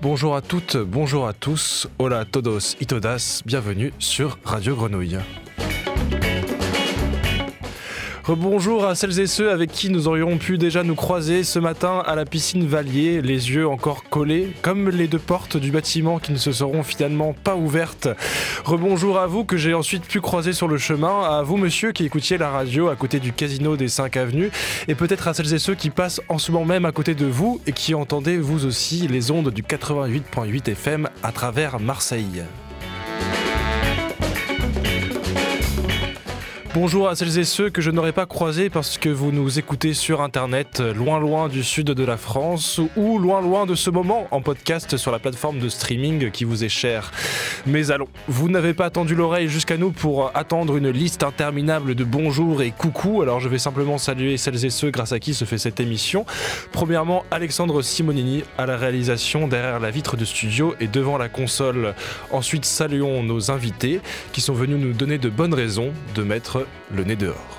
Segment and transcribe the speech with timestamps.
[0.00, 5.18] Bonjour à toutes, bonjour à tous, hola todos y todas, bienvenue sur Radio Grenouille.
[8.36, 12.02] Bonjour à celles et ceux avec qui nous aurions pu déjà nous croiser ce matin
[12.04, 16.32] à la piscine Valier, les yeux encore collés, comme les deux portes du bâtiment qui
[16.32, 18.08] ne se seront finalement pas ouvertes.
[18.66, 22.04] Rebonjour à vous que j'ai ensuite pu croiser sur le chemin, à vous monsieur qui
[22.04, 24.50] écoutiez la radio à côté du casino des 5 avenues,
[24.88, 27.24] et peut-être à celles et ceux qui passent en ce moment même à côté de
[27.24, 32.44] vous et qui entendez vous aussi les ondes du 88.8 FM à travers Marseille.
[36.74, 39.94] Bonjour à celles et ceux que je n'aurais pas croisés parce que vous nous écoutez
[39.94, 44.28] sur internet, loin loin du sud de la France ou loin loin de ce moment
[44.32, 47.10] en podcast sur la plateforme de streaming qui vous est chère.
[47.66, 52.04] Mais allons, vous n'avez pas attendu l'oreille jusqu'à nous pour attendre une liste interminable de
[52.04, 55.46] bonjour et coucou, alors je vais simplement saluer celles et ceux grâce à qui se
[55.46, 56.26] fait cette émission.
[56.70, 61.94] Premièrement, Alexandre Simonini à la réalisation derrière la vitre de studio et devant la console.
[62.30, 66.57] Ensuite, saluons nos invités qui sont venus nous donner de bonnes raisons de mettre
[66.90, 67.58] le nez dehors.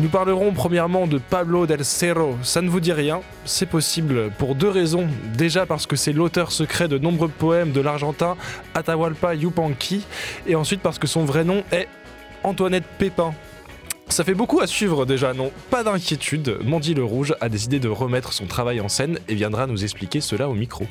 [0.00, 2.36] Nous parlerons premièrement de Pablo del Cerro.
[2.42, 5.06] Ça ne vous dit rien C'est possible pour deux raisons.
[5.36, 8.36] Déjà parce que c'est l'auteur secret de nombreux poèmes de l'Argentin
[8.74, 10.04] Atahualpa Yupanqui,
[10.48, 11.86] et ensuite parce que son vrai nom est
[12.42, 13.34] Antoinette Pépin.
[14.08, 15.52] Ça fait beaucoup à suivre déjà, non?
[15.70, 19.66] Pas d'inquiétude, Mandy le Rouge a décidé de remettre son travail en scène et viendra
[19.66, 20.86] nous expliquer cela au micro.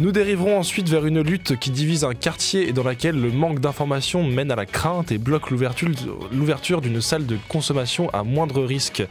[0.00, 3.60] Nous dériverons ensuite vers une lutte qui divise un quartier et dans laquelle le manque
[3.60, 9.02] d'informations mène à la crainte et bloque l'ouverture d'une salle de consommation à moindre risque.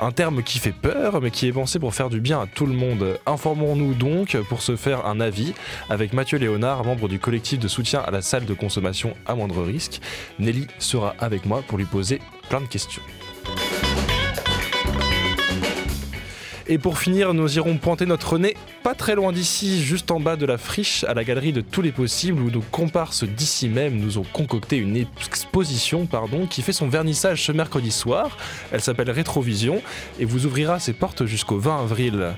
[0.00, 2.64] Un terme qui fait peur mais qui est pensé pour faire du bien à tout
[2.64, 3.20] le monde.
[3.26, 5.52] Informons-nous donc pour se faire un avis
[5.90, 9.62] avec Mathieu Léonard, membre du collectif de soutien à la salle de consommation à moindre
[9.62, 10.00] risque.
[10.38, 13.02] Nelly sera avec moi pour lui poser plein de questions.
[16.70, 20.36] Et pour finir, nous irons pointer notre nez pas très loin d'ici, juste en bas
[20.36, 23.96] de la friche, à la galerie de tous les possibles, où nos comparses d'ici même
[23.96, 28.36] nous ont concocté une exposition pardon, qui fait son vernissage ce mercredi soir.
[28.70, 29.80] Elle s'appelle Rétrovision
[30.18, 32.34] et vous ouvrira ses portes jusqu'au 20 avril.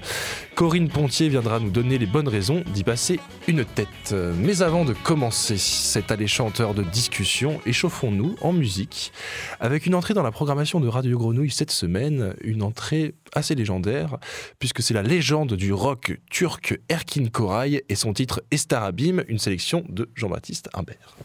[0.54, 4.14] Corinne Pontier viendra nous donner les bonnes raisons d'y passer une tête.
[4.38, 9.12] Mais avant de commencer cet alléchanteur de discussion, échauffons-nous en musique
[9.58, 14.18] avec une entrée dans la programmation de Radio Grenouille cette semaine, une entrée assez légendaire,
[14.58, 19.84] puisque c'est la légende du rock turc Erkin Koray et son titre Estarabim, une sélection
[19.88, 21.16] de Jean-Baptiste Imbert.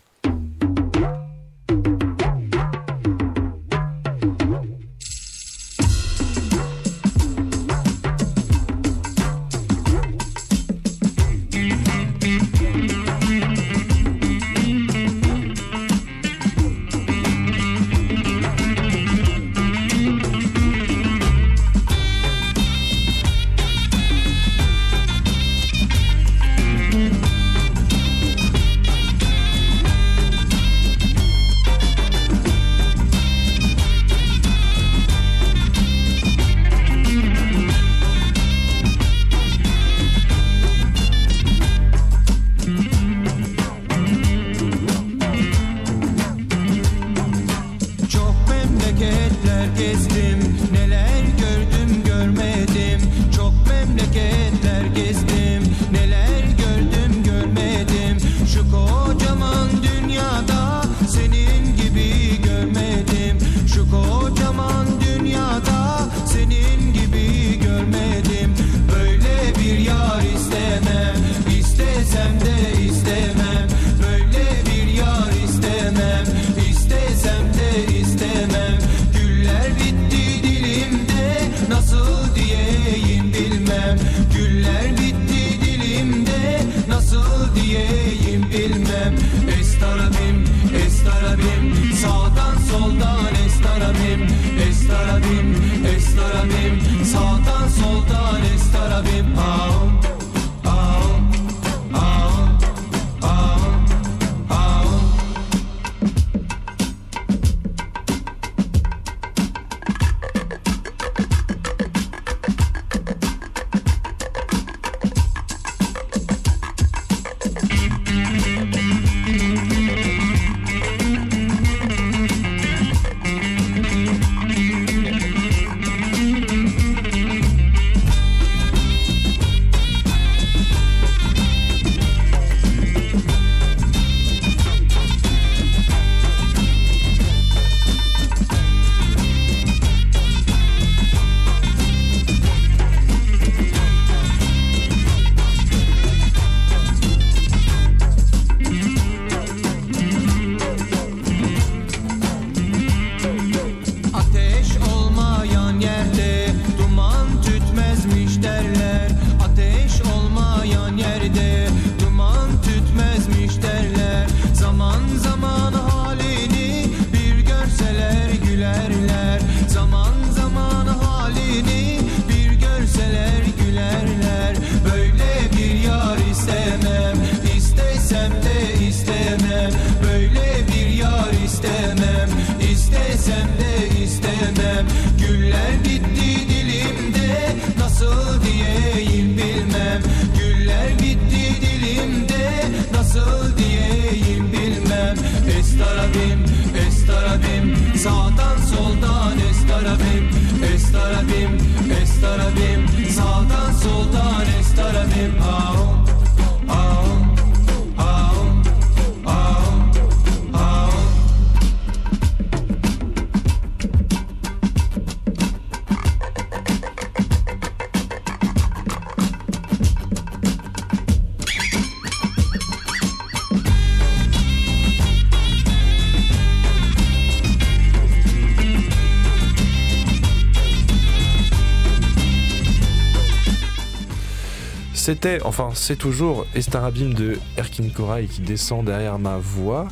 [235.05, 239.87] C'était, enfin c'est toujours Estarabim de Erkin Koray qui descend derrière ma voix.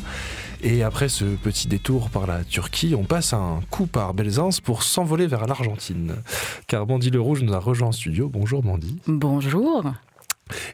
[0.63, 4.81] Et après ce petit détour par la Turquie, on passe un coup par Belzance pour
[4.81, 6.15] s'envoler vers l'Argentine.
[6.65, 8.27] Car Bandy Le Rouge nous a rejoint en studio.
[8.27, 9.01] Bonjour Bandy.
[9.05, 9.83] Bonjour.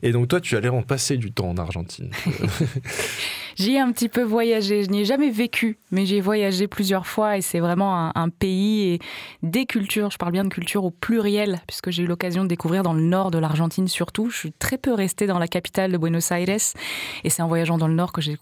[0.03, 2.09] Et donc toi, tu as l'air en passer du temps en Argentine.
[3.59, 4.85] J'y ai un petit peu voyagé.
[4.85, 8.93] Je n'y ai jamais vécu, mais j'ai voyagé plusieurs fois et c'est vraiment un, pays
[8.93, 8.99] et
[9.43, 10.11] des cultures.
[10.11, 13.01] Je parle bien de culture au pluriel, puisque j'ai eu l'occasion de découvrir dans le
[13.01, 14.29] nord de l'Argentine surtout.
[14.29, 16.47] Je suis très peu restée dans la capitale de Buenos Aires
[17.25, 18.37] et c'est en voyageant dans le nord que j'ai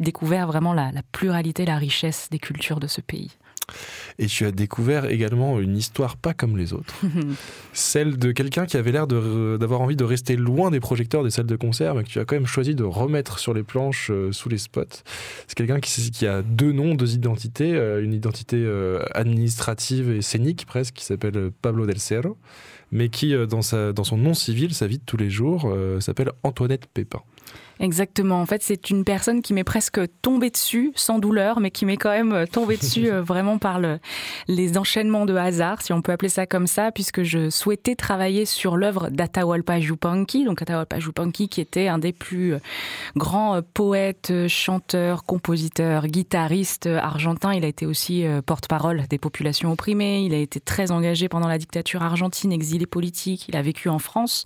[0.00, 3.30] découvert vraiment la, la pluralité, la richesse des cultures de ce pays.
[4.18, 6.94] Et tu as découvert également une histoire pas comme les autres.
[7.72, 11.46] Celle de quelqu'un qui avait l'air d'avoir envie de rester loin des projecteurs des salles
[11.46, 14.32] de concert, mais que tu as quand même choisi de remettre sur les planches, euh,
[14.32, 15.02] sous les spots.
[15.46, 17.74] C'est quelqu'un qui, qui, a deux noms, deux identités.
[17.74, 22.36] Euh, une identité euh, administrative et scénique presque, qui s'appelle Pablo del Cerro,
[22.90, 26.30] mais qui, dans, sa, dans son nom civil, sa vie de tous les jours, s'appelle
[26.42, 27.22] Antoinette Pépin.
[27.80, 28.40] Exactement.
[28.40, 31.96] En fait, c'est une personne qui m'est presque tombée dessus, sans douleur, mais qui m'est
[31.96, 33.98] quand même tombée dessus euh, vraiment par le,
[34.48, 38.46] les enchaînements de hasard, si on peut appeler ça comme ça, puisque je souhaitais travailler
[38.46, 40.44] sur l'œuvre d'Atahualpa Yupanqui.
[40.44, 42.54] Donc Atahualpa Yupanqui, qui était un des plus
[43.16, 47.54] grands poètes, chanteurs, compositeurs, guitaristes argentins.
[47.54, 50.24] Il a été aussi porte-parole des populations opprimées.
[50.24, 53.46] Il a été très engagé pendant la dictature argentine, exilé politique.
[53.48, 54.44] Il a vécu en France.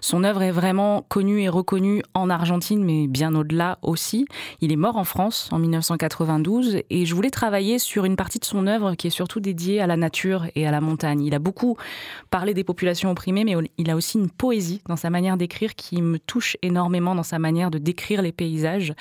[0.00, 2.39] Son œuvre est vraiment connue et reconnue en Argentine
[2.78, 4.26] mais bien au-delà aussi.
[4.60, 8.44] Il est mort en France en 1992 et je voulais travailler sur une partie de
[8.44, 11.22] son œuvre qui est surtout dédiée à la nature et à la montagne.
[11.22, 11.76] Il a beaucoup
[12.30, 16.02] parlé des populations opprimées, mais il a aussi une poésie dans sa manière d'écrire qui
[16.02, 18.94] me touche énormément dans sa manière de décrire les paysages.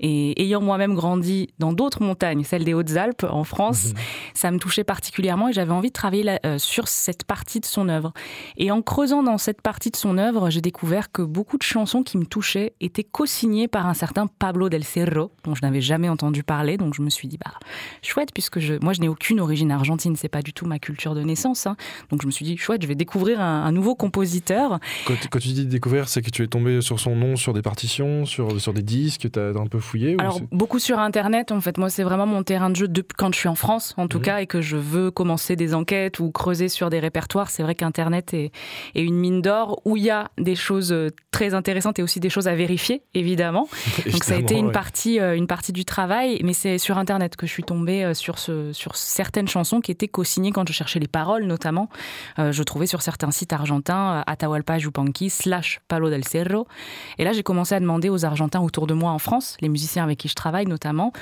[0.00, 3.96] Et ayant moi-même grandi dans d'autres montagnes, celle des Hautes-Alpes en France, mmh.
[4.34, 7.66] ça me touchait particulièrement et j'avais envie de travailler là, euh, sur cette partie de
[7.66, 8.12] son œuvre.
[8.56, 12.02] Et en creusant dans cette partie de son œuvre, j'ai découvert que beaucoup de chansons
[12.02, 16.08] qui me touchaient étaient co-signé par un certain Pablo del Cerro, dont je n'avais jamais
[16.08, 16.76] entendu parler.
[16.76, 17.52] Donc je me suis dit, bah,
[18.02, 21.14] chouette, puisque je, moi je n'ai aucune origine argentine, c'est pas du tout ma culture
[21.14, 21.66] de naissance.
[21.66, 21.76] Hein.
[22.10, 24.78] Donc je me suis dit, chouette, je vais découvrir un, un nouveau compositeur.
[25.06, 27.62] Quand, quand, tu dis découvrir, c'est que tu es tombé sur son nom, sur des
[27.62, 31.60] partitions, sur, sur des disques, tu as un peu fouillé Alors beaucoup sur Internet, en
[31.60, 31.78] fait.
[31.78, 34.18] Moi, c'est vraiment mon terrain de jeu depuis quand je suis en France, en tout
[34.18, 34.22] mmh.
[34.22, 37.50] cas, et que je veux commencer des enquêtes ou creuser sur des répertoires.
[37.50, 38.52] C'est vrai qu'Internet est,
[38.94, 40.94] est une mine d'or où il y a des choses
[41.30, 42.67] très intéressantes et aussi des choses à vérifier
[43.14, 43.68] évidemment.
[44.10, 44.72] Donc ça a été une ouais.
[44.72, 48.14] partie, euh, une partie du travail, mais c'est sur Internet que je suis tombée euh,
[48.14, 51.88] sur, ce, sur certaines chansons qui étaient co-signées quand je cherchais les paroles, notamment.
[52.38, 56.66] Euh, je trouvais sur certains sites argentins Atahualpa Yupanqui slash Palo del Cerro.
[57.18, 60.04] Et là, j'ai commencé à demander aux Argentins autour de moi en France, les musiciens
[60.04, 61.12] avec qui je travaille notamment,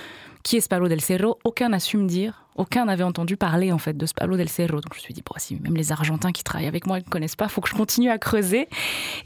[0.47, 2.45] qui est Pablo del Cerro Aucun n'a su me dire.
[2.55, 4.77] Aucun n'avait entendu parler en fait de ce Pablo del Cerro.
[4.77, 7.05] Donc je me suis dit, bon, si même les Argentins qui travaillent avec moi ne
[7.05, 8.69] connaissent pas, faut que je continue à creuser.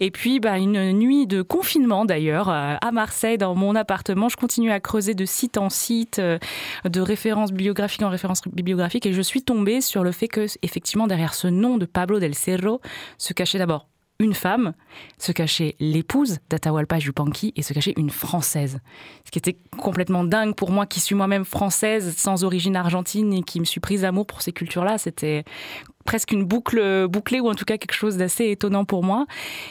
[0.01, 4.73] Et puis, bah, une nuit de confinement d'ailleurs, à Marseille, dans mon appartement, je continue
[4.73, 9.43] à creuser de site en site, de références bibliographiques en références bibliographiques, et je suis
[9.43, 12.81] tombée sur le fait que, effectivement, derrière ce nom de Pablo del Cerro
[13.19, 13.90] se cachait d'abord
[14.21, 14.75] une femme,
[15.19, 18.79] se cachait l'épouse d'Atahualpa Yupanqui et se cachait une Française.
[19.25, 23.43] Ce qui était complètement dingue pour moi qui suis moi-même française, sans origine argentine et
[23.43, 24.99] qui me suis prise d'amour pour ces cultures-là.
[24.99, 25.45] C'était
[26.05, 29.27] presque une boucle bouclée ou en tout cas quelque chose d'assez étonnant pour moi.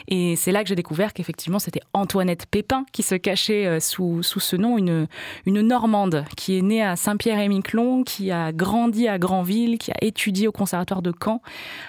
[0.07, 4.39] Et c'est là que j'ai découvert qu'effectivement c'était Antoinette Pépin qui se cachait sous, sous
[4.39, 5.07] ce nom, une,
[5.45, 10.47] une Normande qui est née à Saint-Pierre-et-Miquelon, qui a grandi à Granville, qui a étudié
[10.47, 11.41] au conservatoire de Caen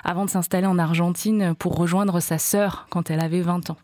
[0.05, 3.77] avant de s'installer en Argentine pour rejoindre sa sœur quand elle avait 20 ans.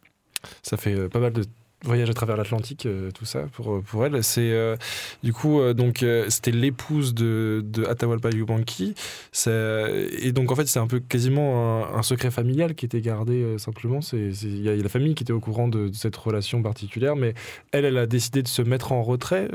[0.62, 1.44] Ça fait pas mal de
[1.86, 4.22] voyage à travers l'Atlantique, euh, tout ça pour, pour elle.
[4.22, 4.76] C'est euh,
[5.22, 8.30] du coup euh, donc c'était l'épouse de, de Atahualpa.
[8.30, 14.00] Et donc en fait c'est un peu quasiment un, secret familial qui était gardé simplement.
[14.12, 17.34] Il y, a la famille qui était au courant de, de, cette relation particulière, mais
[17.72, 19.48] elle, elle a décidé de se mettre en retrait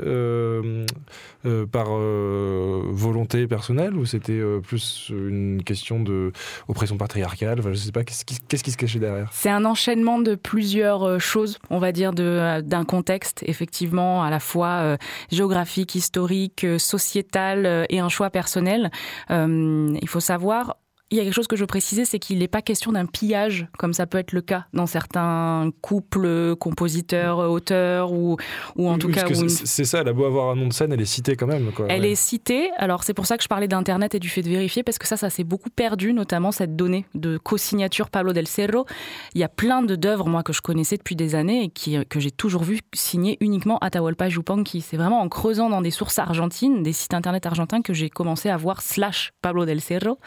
[1.70, 6.32] par volonté personnelle ou c'était plus une question de
[6.68, 7.60] oppression patriarcale.
[7.60, 9.28] Enfin, je sais pas qu'est-ce qui, qu qui, se cachait derrière?
[9.32, 12.21] C'est un enchaînement de plusieurs choses, on va dire de
[12.62, 14.96] d'un contexte, effectivement, à la fois
[15.30, 18.90] géographique, historique, sociétal et un choix personnel.
[19.30, 20.76] il faut savoir
[21.12, 23.66] il y a quelque chose que je préciser, c'est qu'il n'est pas question d'un pillage,
[23.78, 28.38] comme ça peut être le cas dans certains couples, compositeurs, auteurs, ou,
[28.76, 29.26] ou en tout cas.
[29.48, 31.70] C'est ça, elle a beau avoir un nom de scène, elle est citée quand même.
[31.90, 34.48] elle est citée, alors c'est pour ça que je parlais d'Internet et du fait de
[34.48, 38.46] vérifier, parce que ça, ça s'est beaucoup perdu, notamment cette donnée de co-signature Pablo del
[38.46, 38.86] Cerro.
[39.34, 42.20] Il y a plein d'œuvres, moi, que je connaissais depuis des années et qui, que
[42.20, 44.80] j'ai toujours vu signer uniquement Atahualpa Yupanqui.
[44.80, 48.48] C'est vraiment en creusant dans des sources argentines, des sites internet argentins, que j'ai commencé
[48.48, 50.18] à voir slash Pablo del Cerro.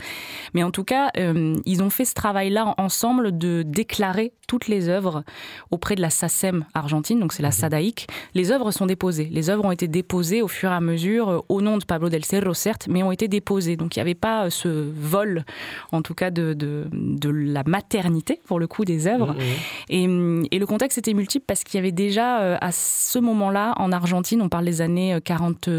[0.53, 4.89] Mais en tout cas, euh, ils ont fait ce travail-là ensemble de déclarer toutes les
[4.89, 5.23] œuvres
[5.71, 7.53] auprès de la SACEM argentine, donc c'est la mhm.
[7.53, 8.07] SADAIC.
[8.33, 9.29] Les œuvres sont déposées.
[9.31, 12.09] Les œuvres ont été déposées au fur et à mesure, euh, au nom de Pablo
[12.09, 13.77] del Cerro, certes, mais ont été déposées.
[13.77, 15.45] Donc il n'y avait pas euh, ce vol,
[15.93, 19.33] en tout cas, de, de, la maternité, pour le coup, des œuvres.
[19.33, 20.49] Mhm.
[20.51, 23.93] Et, et, le contexte était multiple parce qu'il y avait déjà, à ce moment-là, en
[23.93, 25.69] Argentine, on parle des années 40,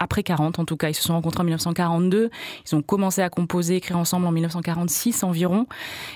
[0.00, 0.88] après 40 en tout cas.
[0.88, 2.30] Ils se sont rencontrés en 1942,
[2.66, 5.66] ils ont commencé à composer, écrire ensemble en 1946 environ.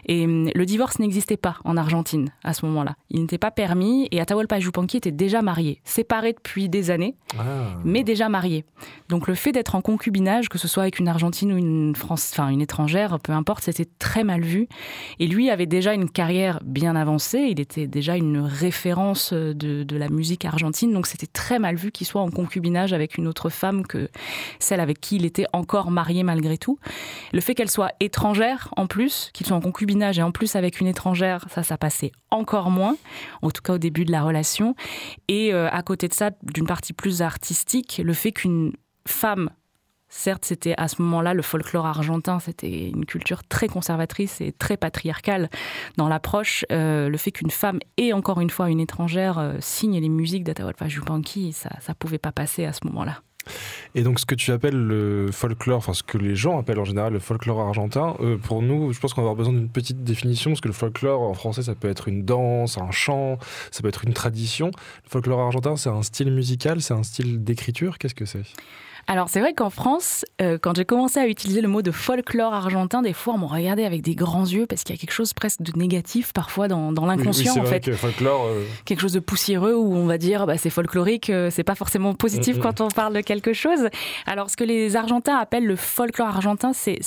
[0.06, 2.96] Et hum, le divorce n'existait pas en Argentine à ce moment-là.
[3.10, 7.42] Il n'était pas permis et Atahualpa Yupanqui était déjà marié, séparé depuis des années, ah.
[7.84, 8.64] mais déjà marié.
[9.08, 12.30] Donc le fait d'être en concubinage, que ce soit avec une Argentine ou une, France,
[12.32, 14.66] enfin, une étrangère, peu importe, c'était très mal vu.
[15.18, 19.96] Et lui avait déjà une carrière bien avancée, il était déjà une référence de, de
[19.96, 23.50] la musique argentine, donc c'était très mal vu qu'il soit en concubinage avec une autre
[23.50, 24.08] femme que
[24.58, 26.78] celle avec qui il était encore marié malgré tout.
[27.32, 30.80] Le fait qu'elle soit étrangère en plus, qu'ils soient en concubinage et en plus avec
[30.80, 32.96] une étrangère, ça, ça passait encore moins,
[33.42, 34.74] en tout cas au début de la relation.
[35.28, 38.72] Et euh, à côté de ça, d'une partie plus artistique, le fait qu'une
[39.06, 39.50] femme
[40.16, 44.76] Certes, c'était à ce moment-là le folklore argentin, c'était une culture très conservatrice et très
[44.76, 45.50] patriarcale
[45.96, 46.64] dans l'approche.
[46.70, 50.44] Euh, le fait qu'une femme et encore une fois une étrangère euh, signe les musiques
[50.44, 53.22] d'Atahualpa Yupanqui, ça ne pouvait pas passer à ce moment-là.
[53.94, 56.84] Et donc ce que tu appelles le folklore, enfin ce que les gens appellent en
[56.84, 60.02] général le folklore argentin, euh, pour nous, je pense qu'on va avoir besoin d'une petite
[60.02, 63.38] définition, parce que le folklore en français, ça peut être une danse, un chant,
[63.70, 64.66] ça peut être une tradition.
[65.04, 68.44] Le folklore argentin, c'est un style musical, c'est un style d'écriture, qu'est-ce que c'est?
[69.06, 72.54] Alors c'est vrai qu'en France, euh, quand j'ai commencé à utiliser le mot de folklore
[72.54, 75.12] argentin, des fois on me regardait avec des grands yeux parce qu'il y a quelque
[75.12, 77.92] chose presque de négatif parfois dans, l'inconscient en fait.
[77.94, 81.64] folklore, euh, Quelque chose de poussiéreux où on va dire bah, c'est folklorique, euh, c'est
[81.64, 82.62] pas forcément positif mm, mm.
[82.62, 83.88] quand on parle de quelque chose.
[84.26, 87.00] Alors ce que les Argentins appellent le folklore argentin, c'est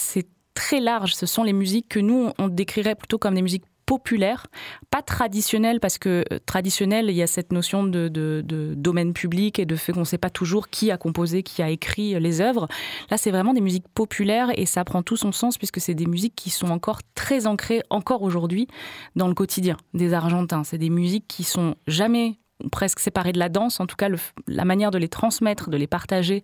[0.54, 1.16] très large.
[1.16, 4.48] Ce sont les musiques que nous on décrirait plutôt comme des musiques populaire,
[4.92, 8.44] pas traditionnel, parce que euh, traditionnel, il y a cette notion de,
[8.76, 11.70] domaine public et de fait qu'on ne sait pas toujours qui a composé, qui a
[11.70, 12.68] écrit euh, les œuvres.
[13.10, 16.06] Là, c'est vraiment des musiques populaires et ça prend tout son sens puisque c'est des
[16.06, 18.68] musiques qui sont encore très ancrées, encore aujourd'hui,
[19.16, 20.64] dans le quotidien des Argentins.
[20.66, 22.38] C'est des musiques qui sont jamais
[22.72, 23.80] presque séparées de la danse.
[23.80, 24.10] En tout cas,
[24.48, 26.44] la manière de les transmettre, de les partager,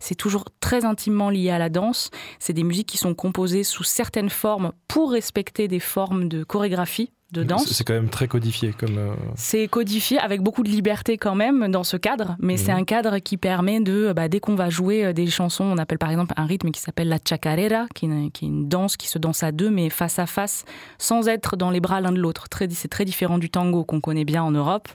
[0.00, 2.10] c'est toujours très intimement lié à la danse.
[2.38, 7.10] C'est des musiques qui sont composées sous certaines formes pour respecter des formes de chorégraphie
[7.32, 7.66] de danse.
[7.66, 8.98] C'est quand même très codifié comme.
[8.98, 12.78] Euh, c'est codifié avec beaucoup de liberté quand même dans ce cadre, mais c'est mhm.
[12.78, 15.98] un cadre qui permet de, bah, dès qu'on va jouer euh, des chansons, on appelle
[15.98, 19.42] par exemple un rythme qui s'appelle la chacarera, qui est, une, danse qui se danse
[19.42, 20.64] à deux, mais face à face,
[20.98, 22.46] sans être dans les bras l'un de l'autre.
[22.70, 24.88] c'est très différent du tango qu'on connaît bien en Europe.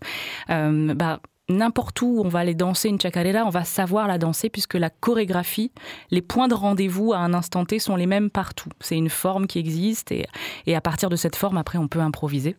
[0.50, 1.20] Euh, bah,
[1.50, 4.90] n'importe où on va aller danser une chacarera, on va savoir la danser puisque la
[4.90, 5.72] chorégraphie,
[6.10, 8.70] les points de rendez-vous à un instant T sont les mêmes partout.
[8.80, 10.26] C'est une forme qui existe et,
[10.68, 12.56] et, à partir de cette forme, après, on peut improviser.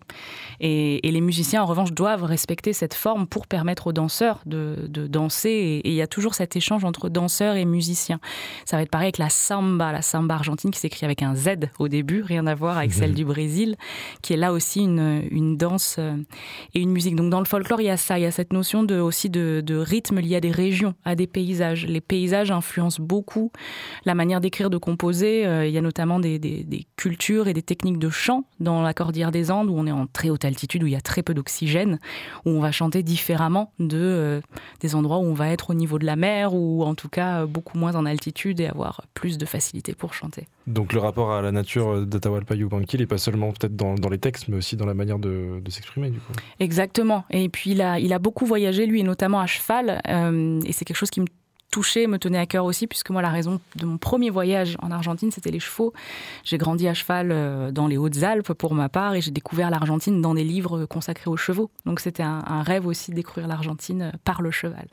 [0.61, 5.81] Et, les musiciens, en revanche, doivent respecter cette forme pour permettre aux danseurs de, danser.
[5.85, 8.21] Et, il y a toujours cet échange entre danseurs et musiciens.
[8.67, 11.71] Ça va être pareil avec la samba, la samba argentine qui s'écrit avec un Z
[11.79, 13.77] au début, rien à voir avec celle du Brésil,
[14.21, 16.17] qui est là aussi une, une danse euh,
[16.75, 17.17] et une musique.
[17.17, 19.31] Donc dans le folklore, il y a ça, il y a cette notion de, aussi
[19.31, 21.87] de, rythme lié à des régions, à des paysages.
[21.87, 23.53] Les paysages influencent beaucoup
[24.05, 25.47] la manière d'écrire, de composer.
[25.47, 29.31] Euh, il y a notamment des, cultures et des techniques de chant dans la Cordillère
[29.31, 31.35] des Andes, où on est en très haute altitude, où il y a très peu
[31.35, 31.99] d'oxygène,
[32.45, 34.41] où on va chanter différemment de euh,
[34.81, 37.47] des endroits où on va être au niveau de la mer, ou en tout cas
[37.47, 40.47] beaucoup moins en altitude et avoir plus de facilité pour chanter.
[40.67, 44.49] Donc le rapport à la nature d'Atahualpa Yupanqui n'est pas seulement peut-être dans, les textes,
[44.49, 46.13] mais aussi dans la manière de, s'exprimer.
[46.59, 47.25] Exactement.
[47.31, 50.01] Et puis il a, il a beaucoup voyagé, lui, et notamment à cheval.
[50.09, 51.27] Euh, et c'est quelque chose qui me
[51.71, 54.91] touchait, me tenait à cœur aussi, puisque moi, la raison de mon premier voyage en
[54.91, 55.93] Argentine, c'était les chevaux.
[56.45, 60.23] J'ai grandi à cheval euh, dans les Hautes-Alpes pour ma part, et j'ai découvert l'Argentine
[60.23, 61.71] dans des livres consacrés aux chevaux.
[61.85, 64.87] Donc c'était un, un rêve aussi de découvrir l'Argentine par le cheval.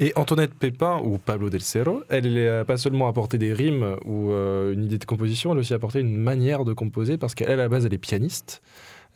[0.00, 4.30] Et Antoinette Pépin, ou Pablo del Cerro, elle n'a pas seulement apporté des rimes ou
[4.30, 7.50] euh, une idée de composition, elle a aussi apporté une manière de composer, parce qu'elle,
[7.50, 8.62] à la base, elle est pianiste.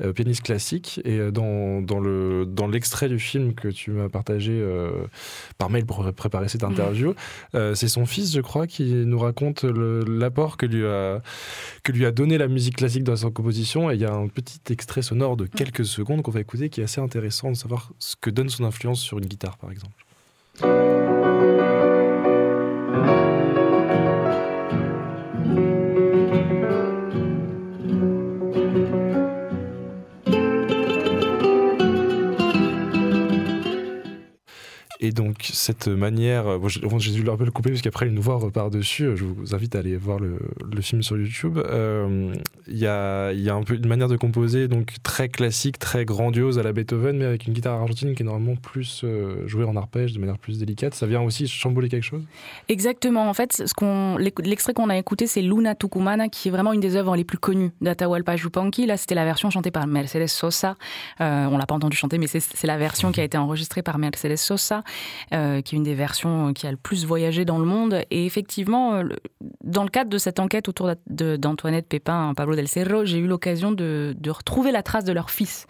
[0.02, 1.00] euh, pianiste classique.
[1.04, 5.06] Et euh, dans, dans, le, dans l'extrait du film que tu m'as partagé euh,
[5.58, 7.14] par mail pour préparer cette interview,
[7.54, 11.22] euh, c'est son fils, je crois, qui nous raconte l'apport que lui, a,
[11.82, 13.90] que lui a donné la musique classique dans sa composition.
[13.90, 16.80] Et il y a un petit extrait sonore de quelques secondes qu'on va écouter qui
[16.80, 20.05] est assez intéressant de savoir ce que donne son influence sur une guitare, par exemple.
[20.64, 21.05] Et
[35.16, 36.46] donc, cette manière.
[36.46, 39.04] euh, Bon, j'ai dû un peu le couper, parce qu'après, une voix repart dessus.
[39.04, 40.38] euh, Je vous invite à aller voir le,
[40.80, 41.58] film sur YouTube.
[41.58, 42.32] Euh,
[42.68, 46.72] Il y, a, il une manière de composer donc très classique, très grandiose à la
[46.72, 50.18] Beethoven, mais avec une guitare argentine qui est normalement plus euh, jouée en arpège, de
[50.20, 50.94] manière plus délicate.
[50.94, 52.22] Ça vient aussi chambouler quelque chose?
[52.68, 53.28] Exactement.
[53.28, 53.62] En fait,
[54.44, 57.38] l'extrait qu'on a écouté, c'est Luna Tucumana, qui est vraiment une des œuvres les plus
[57.38, 58.86] connues d'Atahualpa Yupanqui.
[58.86, 60.76] Là, c'était la version chantée par Mercedes Sosa.
[61.20, 63.98] Euh, on l'a pas entendu chanter, mais c'est la version qui a été enregistrée par
[63.98, 64.82] Mercedes Sosa,
[65.32, 68.02] euh, qui est une des versions qui a le plus voyagé dans le monde.
[68.10, 69.04] Et effectivement, euh,
[69.64, 73.72] dans le cadre de cette enquête autour d'Antoinette Pépin, Pablo del Cerro, j'ai eu l'occasion
[73.72, 75.66] de retrouver la trace de leur fils.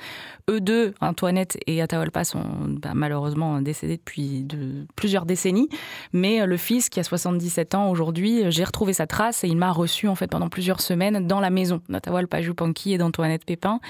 [0.49, 2.45] Eux deux, Antoinette et Atahualpa, sont
[2.81, 5.69] bah, malheureusement décédés depuis de, plusieurs décennies.
[6.13, 9.49] Mais euh, le fils, qui a 77 ans aujourd'hui, euh, j'ai retrouvé sa trace et
[9.49, 13.45] il m'a reçu en fait pendant plusieurs semaines dans la maison d'Atahualpa Yupanqui et d'Antoinette
[13.45, 13.81] Pépin.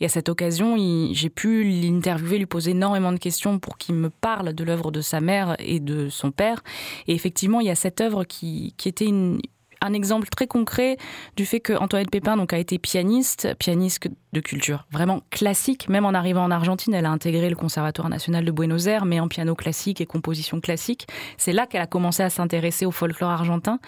[0.00, 0.76] Et à cette occasion,
[1.12, 5.02] j'ai pu l'interviewer, lui poser énormément de questions pour qu'il me parle de l'œuvre de
[5.02, 6.62] sa mère et de son père.
[7.08, 9.38] Et effectivement, il y a cette œuvre qui, qui était une-
[9.80, 10.96] un exemple très concret
[11.36, 15.88] du fait que Antoinette Pépin donc a été pianiste, pianiste de culture vraiment classique.
[15.88, 19.18] Même en arrivant en Argentine, elle a intégré le Conservatoire national de Buenos Aires, mais
[19.18, 21.06] en piano classique et composition classique.
[21.38, 23.78] C'est là qu'elle a commencé à s'intéresser au folklore argentin,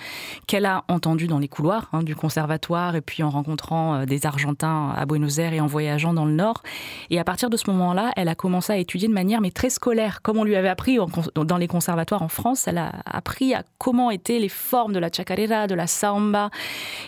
[0.47, 4.27] qu'elle a entendu dans les couloirs hein, du conservatoire et puis en rencontrant euh, des
[4.27, 6.63] Argentins à Buenos Aires et en voyageant dans le Nord.
[7.11, 9.71] Et à partir de ce moment-là, elle a commencé à étudier de manière mais très
[9.71, 10.99] scolaire, comme on lui avait appris
[11.35, 12.67] dans les conservatoires en France.
[12.67, 16.51] Elle a appris à comment étaient les formes de la chacarera, de la samba,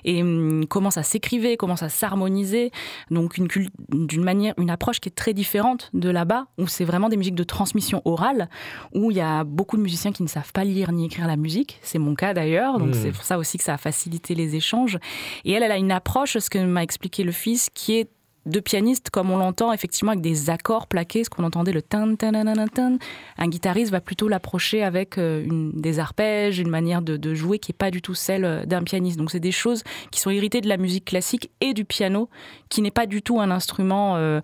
[0.04, 2.70] et hum, comment ça s'écrivait, comment ça s'harmonisait.
[3.10, 3.48] Donc une
[3.88, 7.34] d'une manière, une approche qui est très différente de là-bas, où c'est vraiment des musiques
[7.34, 8.48] de transmission orale,
[8.94, 11.36] où il y a beaucoup de musiciens qui ne savent pas lire ni écrire la
[11.36, 11.78] musique.
[11.82, 13.02] C'est mon cas d'ailleurs, donc Mmh.
[13.02, 14.98] c'est pour ça aussi que ça a facilité les échanges.
[15.44, 18.10] Et elle, elle a une approche, ce que m'a expliqué le fils, qui est
[18.46, 22.16] de pianiste comme on l'entend effectivement avec des accords plaqués, ce qu'on entendait le tan
[22.16, 22.98] tan tan tan.
[23.38, 27.74] Un guitariste va plutôt l'approcher avec euh, des arpèges, une manière de, jouer qui est
[27.74, 29.18] pas du tout celle euh, d'un pianiste.
[29.18, 32.28] Donc c'est des choses qui sont héritées de la musique classique et du piano,
[32.68, 34.40] qui n'est pas du tout un instrument euh,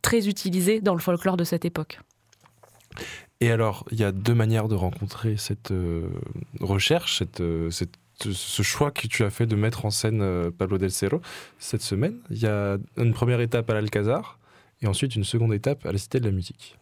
[0.00, 2.00] très utilisé dans le folklore de cette époque.
[3.40, 5.72] Et alors, il y a deux manières de rencontrer cette
[6.60, 7.96] recherche, cette, cette-
[8.30, 11.20] ce choix que tu as fait de mettre en scène euh, Pablo del Cerro
[11.58, 12.18] cette semaine.
[12.30, 14.38] Il y a une première étape à l'Alcazar
[14.80, 16.76] et ensuite une seconde étape à la Cité de la Musique.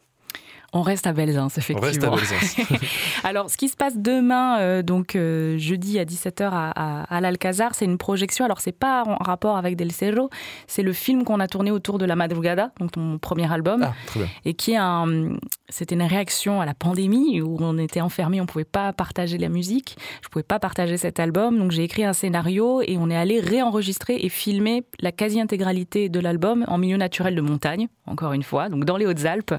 [0.73, 1.81] On reste à Belzins, On effectivement.
[1.83, 2.77] reste à Belzins.
[3.25, 7.21] Alors, ce qui se passe demain, euh, donc euh, jeudi à 17h à, à, à
[7.21, 8.45] l'Alcazar, c'est une projection.
[8.45, 10.31] Alors, c'est pas en rapport avec Del Cerro,
[10.69, 13.95] c'est le film qu'on a tourné autour de La Madrugada, donc ton premier album, ah,
[14.07, 14.29] très bien.
[14.45, 15.31] et qui est un,
[15.69, 19.49] c'était une réaction à la pandémie où on était enfermés, on pouvait pas partager la
[19.49, 23.17] musique, je pouvais pas partager cet album, donc j'ai écrit un scénario et on est
[23.17, 28.45] allé réenregistrer et filmer la quasi-intégralité de l'album en milieu naturel de montagne, encore une
[28.45, 29.55] fois, donc dans les Hautes-Alpes,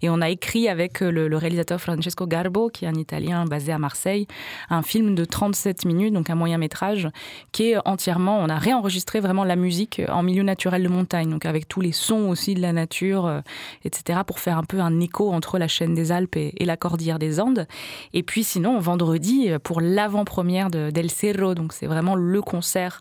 [0.00, 3.72] et on a écrit avec le, le réalisateur Francesco Garbo, qui est un Italien basé
[3.72, 4.26] à Marseille,
[4.70, 7.08] un film de 37 minutes, donc un moyen métrage,
[7.52, 11.46] qui est entièrement, on a réenregistré vraiment la musique en milieu naturel de montagne, donc
[11.46, 13.40] avec tous les sons aussi de la nature, euh,
[13.84, 16.76] etc., pour faire un peu un écho entre la chaîne des Alpes et, et la
[16.76, 17.66] cordillère des Andes.
[18.12, 23.00] Et puis sinon, vendredi, pour l'avant-première de Del Cerro, donc c'est vraiment le concert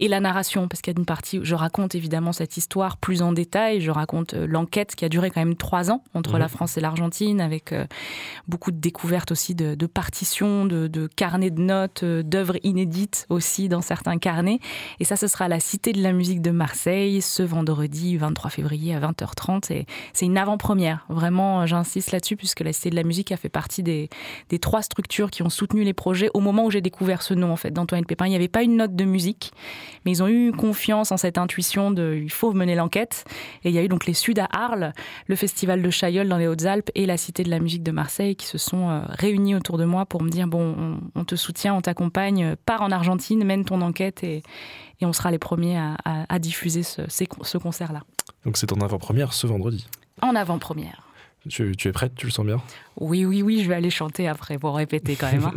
[0.00, 2.96] et la narration, parce qu'il y a une partie où je raconte évidemment cette histoire
[2.96, 6.38] plus en détail, je raconte euh, l'enquête qui a duré quand même trois ans entre
[6.38, 6.93] la France et l'Argentine,
[7.40, 7.86] avec euh,
[8.48, 13.80] beaucoup de découvertes aussi de, partitions, de, carnets de notes, euh, d'œuvres inédites aussi dans
[13.80, 14.58] certains carnets.
[15.00, 18.94] Et ça, ce sera la Cité de la musique de Marseille ce vendredi 23 février
[18.94, 19.72] à 20h30.
[19.72, 21.04] Et c'est une avant-première.
[21.08, 24.08] Vraiment, euh, j'insiste là-dessus, puisque la Cité de la musique a fait partie des,
[24.48, 27.52] des trois structures qui ont soutenu les projets au moment où j'ai découvert ce nom,
[27.52, 28.26] en fait, d'Antoine Pépin.
[28.26, 29.52] Il n'y avait pas une note de musique,
[30.04, 33.24] mais ils ont eu confiance en cette intuition de il faut mener l'enquête.
[33.64, 34.92] Et il y a eu donc les Sud à Arles,
[35.26, 38.36] le festival de Chaillol dans les Hautes-Alpes et la Cité de la musique de Marseille
[38.36, 41.36] qui se sont euh, réunis autour de moi pour me dire bon, on, on te
[41.36, 44.42] soutient, on t'accompagne, euh, pars en Argentine, mène ton enquête et,
[45.00, 47.02] et on sera les premiers à, à- à diffuser ce,
[47.58, 48.02] concert-là.
[48.44, 49.86] Donc c'est en avant-première ce vendredi.
[50.22, 51.02] En avant-première.
[51.48, 52.60] Tu, tu es prête, tu le sens bien?
[52.98, 55.44] Oui, oui, oui, je vais aller chanter après pour répéter quand même.
[55.44, 55.52] hein.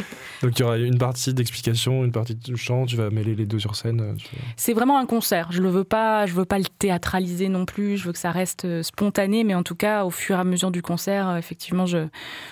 [0.42, 3.46] Donc il y aura une partie d'explication, une partie de chant, tu vas mêler les
[3.46, 4.00] deux sur scène.
[4.00, 4.14] euh,
[4.56, 5.50] C'est vraiment un concert.
[5.50, 7.96] Je ne veux pas, veux pas le théâtraliser non plus.
[7.96, 10.44] Je veux que ça reste euh, spontané, mais en tout cas, au fur et à
[10.44, 12.06] mesure du concert, euh, effectivement, je,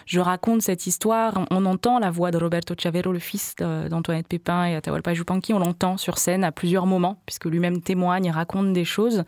[0.06, 1.46] je raconte cette histoire.
[1.50, 5.52] On, entend la voix de Roberto Chavero, le fils d'Antoinette Pépin et Atahualpa Yupanqui.
[5.52, 9.24] On l'entend sur scène à plusieurs moments, puisque lui-même témoigne raconte des choses.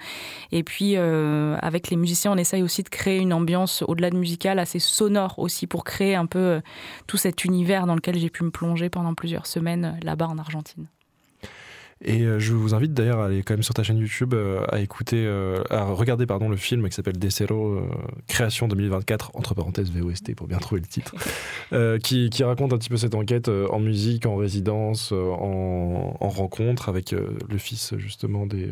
[0.52, 4.60] Et puis, avec les musiciens, on essaye aussi de créer une ambiance au-delà de musicale,
[4.60, 6.60] assez sonore aussi, pour créer un peu
[7.08, 10.38] tout cet univers dans lequel j'ai pu me plonger pendant plusieurs semaines euh, là-bas en
[10.38, 10.86] Argentine.
[12.00, 14.64] Et euh, je vous invite d'ailleurs à aller quand même sur ta chaîne YouTube euh,
[14.70, 17.88] à écouter, euh, à regarder pardon le film qui s'appelle Desero, euh,
[18.28, 21.16] création 2024 entre parenthèses VOST pour bien trouver le titre,
[22.04, 26.88] qui, qui raconte un petit peu cette enquête en musique, en résidence, en, en rencontre
[26.88, 28.68] avec le fils justement des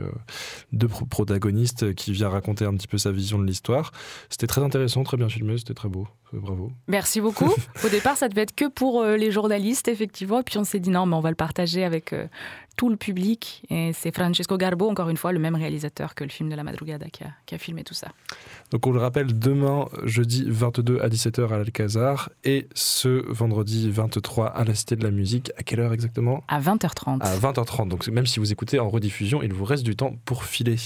[0.72, 3.90] deux pro- protagonistes qui vient raconter un petit peu sa vision de l'histoire.
[4.30, 6.06] C'était très intéressant, très bien filmé, c'était très beau,
[6.40, 6.72] bravo.
[6.88, 7.52] Merci beaucoup.
[7.84, 10.40] Au départ, ça devait être que pour euh, les journalistes, effectivement.
[10.40, 12.26] Et puis on s'est dit non, mais on va le partager avec euh,
[12.76, 13.62] tout le public.
[13.70, 16.62] Et c'est Francesco Garbo, encore une fois, le même réalisateur que le film de la
[16.62, 18.08] Madrugada qui a, qui a filmé tout ça.
[18.70, 24.48] Donc on le rappelle, demain, jeudi 22 à 17h à l'Alcazar et ce vendredi 23
[24.48, 25.50] à la Cité de la Musique.
[25.56, 26.44] À quelle heure exactement?
[26.48, 27.22] À 20h30.
[27.22, 27.88] à 20h30.
[27.88, 30.76] Donc même si vous écoutez en rediffusion, il vous reste du temps pour filer.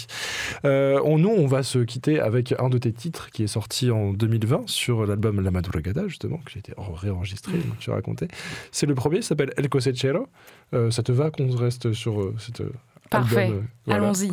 [0.65, 3.91] Euh, on, nous, on va se quitter avec un de tes titres qui est sorti
[3.91, 8.29] en 2020 sur l'album La Madrugada, justement, que j'ai été en- réenregistré, tu raconté.
[8.73, 10.27] C'est le premier, il s'appelle El Cosechero.
[10.75, 12.73] Euh, ça te va qu'on reste sur euh, cet euh,
[13.11, 13.43] Parfait.
[13.45, 14.03] album euh, voilà.
[14.05, 14.31] Allons-y.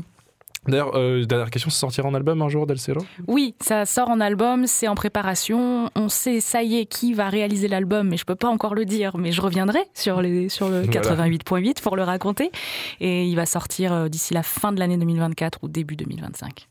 [0.67, 4.09] D'ailleurs, euh, dernière question, ça sortira en album un jour, Del Cero Oui, ça sort
[4.09, 5.89] en album, c'est en préparation.
[5.95, 8.83] On sait, ça y est, qui va réaliser l'album, mais je peux pas encore le
[8.83, 9.17] dire.
[9.17, 11.01] Mais je reviendrai sur, les, sur le Voilà.
[11.29, 12.51] 88.8 pour le raconter.
[12.99, 16.67] Et il va sortir d'ici la fin de l'année 2024 ou début 2025.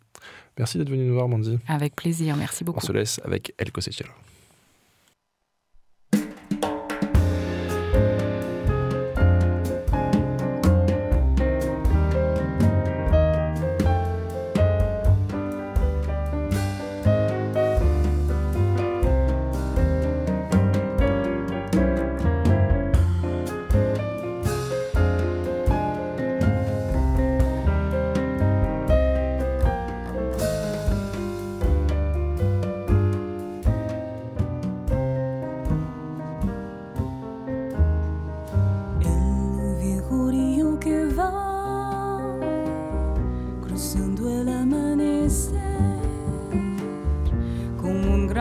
[0.59, 1.59] Merci d'être venu nous voir, Mandy.
[1.66, 2.85] Avec plaisir, merci On beaucoup.
[2.85, 4.11] se laisse avec El Cosechero.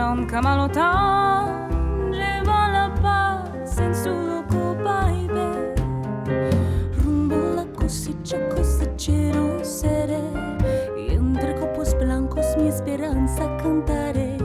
[0.06, 1.48] Comme comment longtemps
[2.12, 4.44] je vends la passe in suo
[4.84, 5.48] baby
[7.02, 10.20] rumbo la cosiccia cosicero sere
[10.96, 14.36] y entre copos blancos mi esperanza cantare.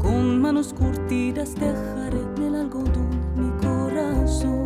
[0.00, 4.64] Con manos curtidas dejaré nel el algodón mi corazón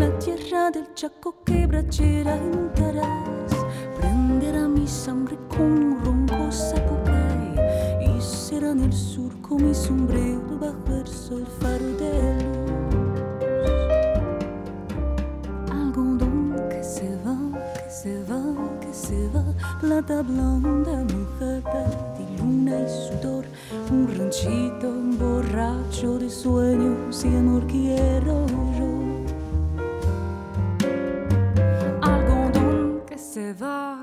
[0.00, 3.54] la tierra del chaco que brachera en Taraz.
[3.96, 7.54] Prenderà mi sangre un ronco zapucay
[8.00, 12.84] y será en el surco mi sombrero bajo el sol faro de luz.
[15.70, 17.36] Algodón que se va,
[17.74, 18.42] que se va,
[18.80, 19.44] que se va,
[19.80, 21.84] plata blonda mojada
[22.18, 23.44] de luna y sudor,
[23.90, 28.46] un ranchito borracho de sueños y amor quiero
[28.78, 28.90] yo.
[32.02, 33.93] Algodón que se va,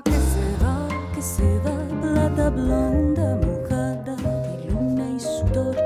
[1.22, 5.76] que se va, plata blonda mojada de luna y sudor,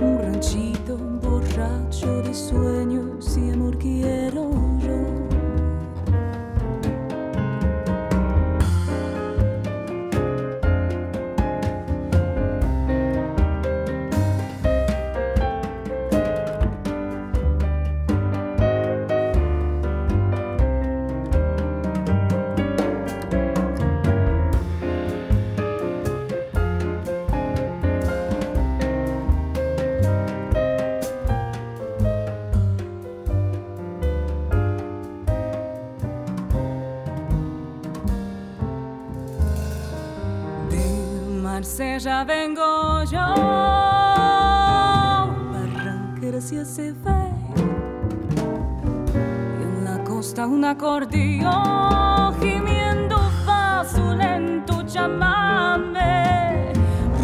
[0.00, 4.25] un ranchito borracho de sueños y amor quiero
[42.06, 43.18] Marsella vengo yo.
[45.52, 47.32] Barranquera se hace fe,
[49.58, 53.16] Y en la costa un acordeón gimiendo
[53.48, 56.72] va su lento chamame.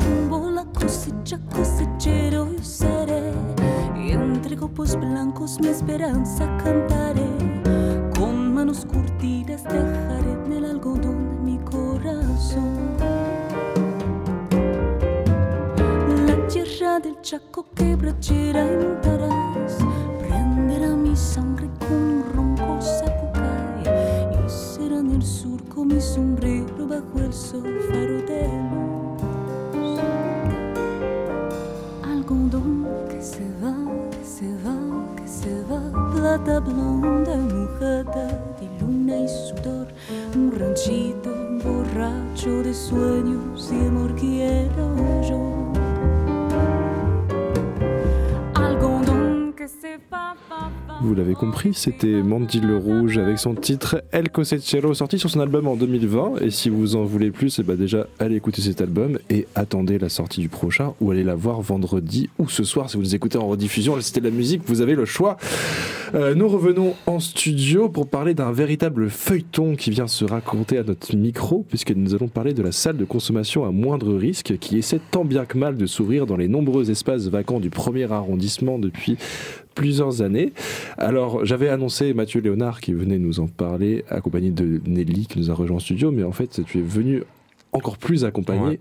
[0.04, 3.32] rumbo la cosecha cosechero yo seré
[3.96, 7.30] y entre copos blancos mi esperanza cantaré
[8.18, 12.91] con manos curtidas dejaré en el algodón mi corazón
[17.00, 19.76] del Chaco que braccerà in taras
[20.18, 23.82] prenderà mi sangre con un ronco sapucai
[24.44, 30.00] y será en el surco mi sombrero bajo el sol faro de luz.
[32.02, 33.74] Algodón que se va,
[34.10, 34.76] que se va,
[35.16, 35.80] que se va.
[36.12, 38.26] Plata blonda mojada
[38.60, 39.88] de luna y sudor.
[40.34, 41.30] Un ranchito
[41.64, 45.61] borracho de sueños y amor quiero yo
[51.02, 55.40] Vous l'avez compris, c'était Mandy le Rouge avec son titre El Cosechero sorti sur son
[55.40, 56.40] album en 2020.
[56.40, 59.98] Et si vous en voulez plus, eh ben déjà allez écouter cet album et attendez
[59.98, 63.14] la sortie du prochain ou allez la voir vendredi ou ce soir si vous les
[63.14, 64.00] écoutez en rediffusion.
[64.00, 65.36] C'était de la musique, vous avez le choix.
[66.14, 70.82] Euh, nous revenons en studio pour parler d'un véritable feuilleton qui vient se raconter à
[70.82, 74.76] notre micro puisque nous allons parler de la salle de consommation à moindre risque qui
[74.76, 78.78] essaie tant bien que mal de s'ouvrir dans les nombreux espaces vacants du premier arrondissement
[78.78, 79.16] depuis
[79.74, 80.52] plusieurs années.
[80.98, 85.50] Alors, j'avais annoncé Mathieu Léonard qui venait nous en parler, accompagné de Nelly qui nous
[85.50, 87.22] a rejoint en studio, mais en fait, tu es venu
[87.72, 88.78] encore plus accompagné Ouais,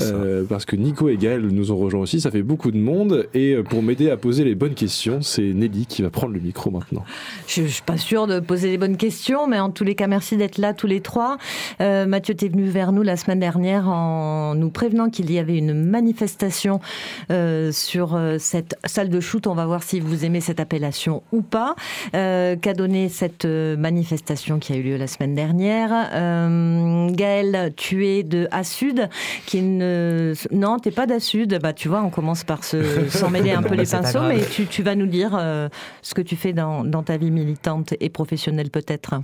[0.00, 3.28] euh, parce que Nico et Gaël nous ont rejoints aussi, ça fait beaucoup de monde
[3.34, 6.40] et euh, pour m'aider à poser les bonnes questions, c'est Nelly qui va prendre le
[6.40, 7.04] micro maintenant.
[7.46, 10.06] Je ne suis pas sûre de poser les bonnes questions, mais en tous les cas,
[10.06, 11.36] merci d'être là tous les trois.
[11.80, 15.38] Euh, Mathieu, tu es venu vers nous la semaine dernière en nous prévenant qu'il y
[15.38, 16.80] avait une manifestation
[17.30, 19.46] euh, sur cette salle de shoot.
[19.46, 21.74] On va voir si vous aimez cette appellation ou pas.
[22.14, 25.64] Euh, Qu'a donné cette manifestation qui a eu lieu la semaine dernière
[26.14, 29.08] euh, Gaël, tu es de A-Sud,
[29.46, 30.32] qui ne...
[30.52, 31.58] Non, t'es pas d'A-Sud.
[31.62, 34.40] Bah, tu vois, on commence par se- s'en mêler un peu bah, les pinceaux, mais
[34.44, 35.68] tu, tu vas nous dire euh,
[36.02, 39.14] ce que tu fais dans, dans ta vie militante et professionnelle peut-être.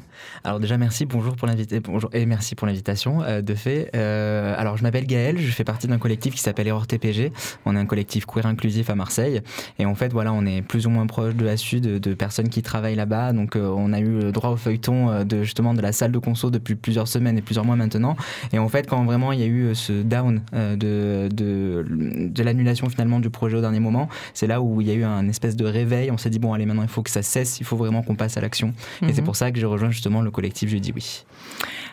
[0.44, 3.22] Alors déjà merci, bonjour pour l'invité, bonjour et merci pour l'invitation.
[3.22, 6.66] euh, de fait, Euh, alors je m'appelle Gaël, je fais partie d'un collectif qui s'appelle
[6.66, 7.32] Error TPG.
[7.66, 9.40] On est un collectif queer inclusif à Marseille
[9.78, 12.48] et en fait voilà, on est plus ou moins proche de la Sud, de personnes
[12.48, 13.32] qui travaillent là-bas.
[13.32, 16.50] Donc on a eu le droit au feuilleton de justement de la salle de conso
[16.50, 18.16] depuis plusieurs semaines et plusieurs mois maintenant.
[18.52, 21.84] Et en fait quand vraiment il y a eu euh, ce down euh, de de,
[22.28, 25.04] de l'annulation finalement du projet au dernier moment, c'est là où il y a eu
[25.04, 26.10] un espèce de réveil.
[26.10, 28.14] On s'est dit bon allez maintenant il faut que ça cesse, il faut vraiment qu'on
[28.16, 28.72] passe à l'action.
[29.02, 29.24] Et c'est Mhm.
[29.26, 31.24] pour ça que j'ai rejoint justement le collectif Je dis oui.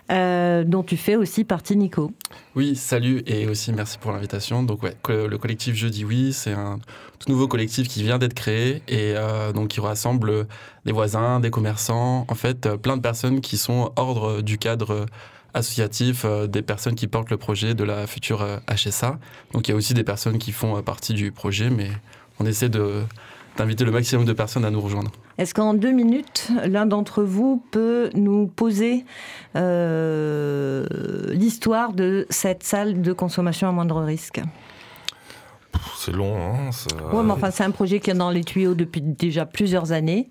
[0.10, 2.12] Euh, dont tu fais aussi partie, Nico.
[2.56, 4.64] Oui, salut et aussi merci pour l'invitation.
[4.64, 6.80] Donc ouais, le collectif Je dis oui, c'est un
[7.20, 10.48] tout nouveau collectif qui vient d'être créé et euh, donc qui rassemble
[10.86, 15.06] des voisins, des commerçants, en fait plein de personnes qui sont hors du cadre
[15.54, 19.18] associatif, euh, des personnes qui portent le projet de la future euh, HSA.
[19.54, 21.90] Donc il y a aussi des personnes qui font euh, partie du projet, mais
[22.40, 23.02] on essaie de
[23.58, 25.12] d'inviter le maximum de personnes à nous rejoindre.
[25.40, 29.04] Est-ce qu'en deux minutes, l'un d'entre vous peut nous poser
[29.56, 30.86] euh,
[31.32, 34.40] l'histoire de cette salle de consommation à moindre risque?
[35.98, 38.76] C'est long, hein ça- Ouais, mais enfin, c'est un projet qui est dans les tuyaux
[38.76, 40.30] depuis déjà plusieurs années.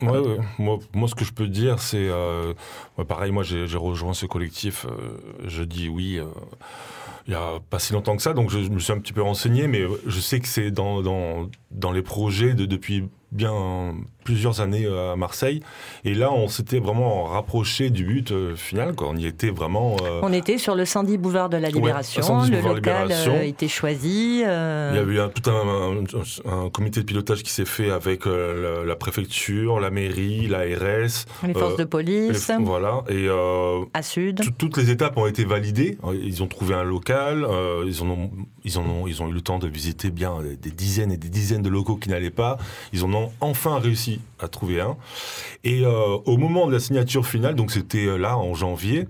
[0.00, 0.38] Ouais, ouais.
[0.58, 2.08] Moi, moi, ce que je peux dire, c'est.
[2.08, 2.54] euh,
[2.98, 6.26] ouais, pareil, moi, j'ai j'ai rejoint ce collectif, euh, je dis oui, euh,
[7.26, 9.12] il y a pas si longtemps que ça, donc je, je me suis un petit
[9.12, 13.94] peu renseigné, mais je sais que c'est dans, dans, dans les projets de, depuis bien
[14.24, 15.60] plusieurs années euh, à Marseille.
[16.04, 19.08] Et là, on s'était vraiment rapproché du but euh, final, quoi.
[19.10, 19.96] On y était vraiment.
[20.04, 22.22] euh, On était sur le 110 boulevard de la Ouais, Libération.
[22.22, 22.74] 110 le local
[23.08, 23.34] Libération.
[23.36, 24.36] euh, était choisi.
[24.36, 26.02] Il y a eu un, tout un,
[26.46, 31.24] un- un comité de pilotage qui s'est fait avec la, la préfecture, la mairie, l'ARS.
[31.46, 33.02] les forces de police, Voilà.
[33.08, 33.28] Et
[33.94, 34.40] à Sud.
[34.42, 35.96] tout- toutes les étapes ont été validées.
[36.22, 37.46] Ils ont trouvé un local.
[37.86, 38.30] ils, en ont,
[38.64, 41.28] ils, en ont, ils ont eu le temps de visiter bien des dizaines et des
[41.30, 42.58] dizaines de locaux qui n'allaient pas.
[42.92, 44.96] Ils en ont enfin réussi à trouver un.
[45.64, 49.06] Et euh, au moment de la signature finale, donc c'était euh, là en janvier.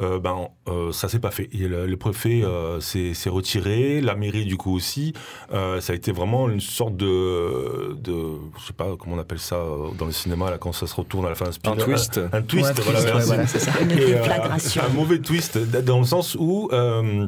[0.00, 1.50] euh, ben, euh, ça s'est pas fait.
[1.52, 5.12] Et le, le préfet euh, s'est retiré, la mairie du coup aussi.
[5.52, 8.14] Euh, ça a été vraiment une sorte de, de,
[8.58, 10.94] je sais pas comment on appelle ça euh, dans le cinéma là quand ça se
[10.94, 12.18] retourne à la fin d'un Un twist.
[12.32, 13.80] un, un twist, Ouais, voilà, twist, ouais, voilà, ça.
[13.82, 17.26] Une euh, un mauvais twist dans le sens où euh,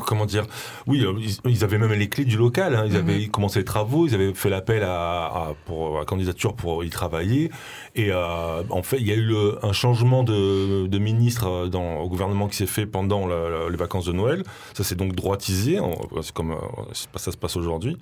[0.00, 0.46] comment dire
[0.86, 2.84] oui euh, ils, ils avaient même les clés du local hein.
[2.86, 6.84] ils avaient commencé les travaux ils avaient fait l'appel à, à- pour à candidature pour
[6.84, 7.50] y travailler.
[7.94, 11.66] Et euh, en fait il y a eu le- un changement de, de ministre euh,
[11.68, 14.42] dans, au gouvernement qui s'est fait pendant la- la- les vacances de Noël.
[14.74, 15.78] Ça s'est donc droitisé
[16.22, 16.54] c'est comme
[16.92, 17.96] c'est ça se passe aujourd'hui.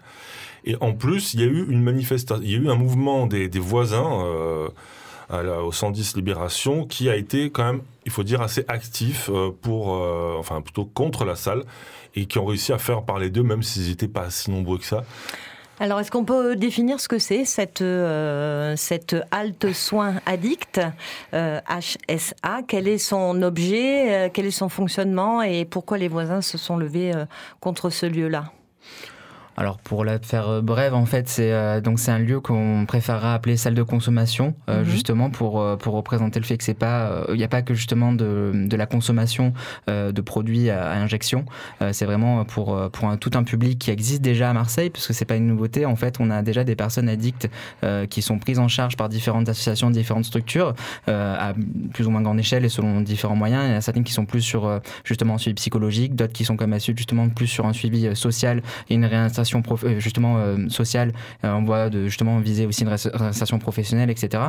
[0.65, 3.27] Et en plus il y a eu une manifestation il y a eu un mouvement
[3.27, 4.69] des, des voisins euh,
[5.31, 9.95] au 110 Libération, qui a été quand même, il faut dire, assez actif euh, pour,
[9.95, 11.65] euh, enfin plutôt contre la salle,
[12.15, 14.85] et qui ont réussi à faire parler d'eux, même s'ils n'étaient pas si nombreux que
[14.85, 15.05] ça.
[15.81, 20.81] Alors, est-ce qu'on peut définir ce que c'est, cette, euh, cette halte soins addict,
[21.33, 26.77] HSA Quel est son objet Quel est son fonctionnement Et pourquoi les voisins se sont
[26.77, 27.13] levés
[27.61, 28.51] contre ce lieu-là?
[29.61, 32.85] Alors pour la faire euh, brève, en fait, c'est euh, donc c'est un lieu qu'on
[32.87, 34.85] préférera appeler salle de consommation, euh, Mhm.
[34.85, 37.75] justement pour euh, pour représenter le fait que c'est pas, il n'y a pas que
[37.75, 39.53] justement de, de la consommation
[39.91, 41.45] euh, de produits à, à injection.
[41.83, 44.91] Euh, c'est vraiment pour euh, pour un, tout un public qui existe déjà à Marseille,
[44.91, 45.87] puisque c'est pas une nouveauté.
[45.87, 47.51] En fait, on a déjà des personnes addictes
[47.83, 50.75] euh, qui sont prises en charge par différentes associations, différentes structures,
[51.09, 51.55] euh, à
[51.93, 53.65] plus ou moins grande échelle et selon différents moyens.
[53.67, 56.33] Il y en a certaines qui sont plus sur euh, justement un suivi psychologique, d'autres
[56.33, 59.48] qui sont comme à Sud justement plus sur un suivi euh, social et une réinsertion
[59.57, 61.13] euh, justement euh, sociale.
[61.45, 64.43] Euh, on voit de justement viser aussi une ré- réinsertion professionnelle, etc.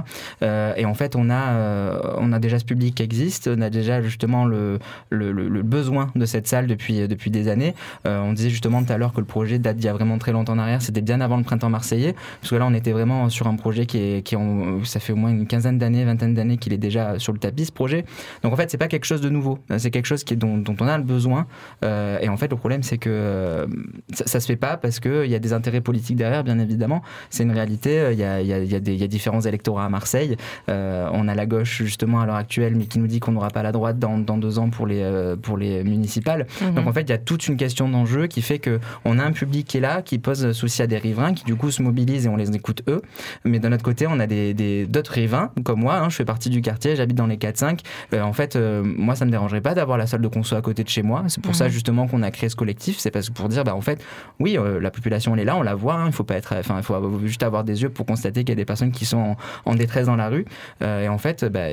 [0.43, 3.69] Euh, et en fait, on a on a déjà ce public qui existe, on a
[3.69, 7.75] déjà justement le le, besoin de cette salle depuis depuis des années.
[8.05, 10.31] On disait justement tout à l'heure que le projet date d'il y a vraiment très
[10.31, 10.81] longtemps en arrière.
[10.81, 13.85] C'était bien avant le printemps marseillais, parce que là, on était vraiment sur un projet
[13.85, 14.35] qui est qui
[14.83, 17.65] ça fait au moins une quinzaine d'années, vingtaine d'années qu'il est déjà sur le tapis
[17.65, 18.05] ce projet.
[18.43, 19.59] Donc en fait, c'est pas quelque chose de nouveau.
[19.77, 21.45] C'est quelque chose qui est, dont, dont on a le besoin.
[21.83, 23.67] Et en fait, le problème, c'est que
[24.13, 27.03] ça, ça se fait pas parce qu'il y a des intérêts politiques derrière, bien évidemment.
[27.29, 28.09] C'est une réalité.
[28.11, 29.85] Il y a, il y a- il y a des- il y a différents électorats
[29.85, 30.35] à Marseille.
[30.69, 33.49] Euh, on a la gauche, justement, à l'heure actuelle, mais qui nous dit qu'on n'aura
[33.49, 36.47] pas la droite dans, dans deux ans pour les, euh, pour les municipales.
[36.61, 36.73] Mhm.
[36.73, 39.23] Donc en fait, il y a toute une question d'enjeu qui fait que on a
[39.23, 41.81] un public qui est là, qui pose souci à des riverains, qui du coup se
[41.83, 43.01] mobilisent et on les écoute eux.
[43.43, 45.95] Mais d'un autre côté, on a des- d'autres riverains, comme moi.
[45.97, 47.81] hein, je fais partie du quartier, j'habite dans les 4-5.
[48.13, 50.83] Euh, en fait, moi, ça me dérangerait pas d'avoir la salle de conso à côté
[50.83, 51.23] de chez moi.
[51.27, 51.71] C'est pour ça Mhm.
[51.71, 52.97] justement qu'on a créé ce collectif.
[52.99, 54.01] C'est parce que pour dire, bah en fait,
[54.39, 55.95] oui, euh, la population elle est là, on la voit.
[55.95, 58.41] hein, il faut pas être, enfin, il faut avoir- juste avoir des yeux pour constater
[58.43, 60.45] qu'il y a des personnes qui sont en, en détresse dans la rue.
[60.81, 61.67] Euh, et en fait, bah,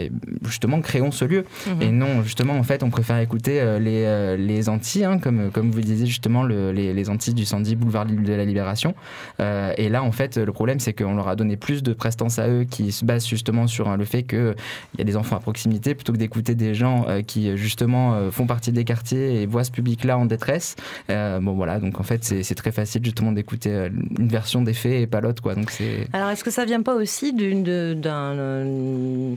[0.45, 1.45] justement, créons ce lieu.
[1.67, 1.83] Mhm.
[1.83, 5.71] Et non, justement, en fait, on préfère écouter euh, les, les Antilles, hein, comme, comme
[5.71, 8.95] vous disiez justement, le- les, les Antilles du 110 boulevard de la Libération.
[9.41, 12.49] Et là, en fait, le problème, c'est qu'on leur a donné plus de prestance à
[12.49, 14.55] eux qui se basent justement sur hein, le fait qu'il
[14.99, 18.73] y a des enfants à proximité, plutôt que d'écouter des gens qui, justement, font partie
[18.73, 20.77] des quartiers et voient ce public-là en détresse.
[21.09, 24.92] Bon, voilà, donc en fait, c'est très facile justement d'écouter euh, une version des faits
[25.03, 25.55] et pas l'autre, quoi.
[25.55, 26.07] Donc c'est.
[26.12, 29.35] Alors, est-ce que ça vient pas aussi d'une- de- d'un euh,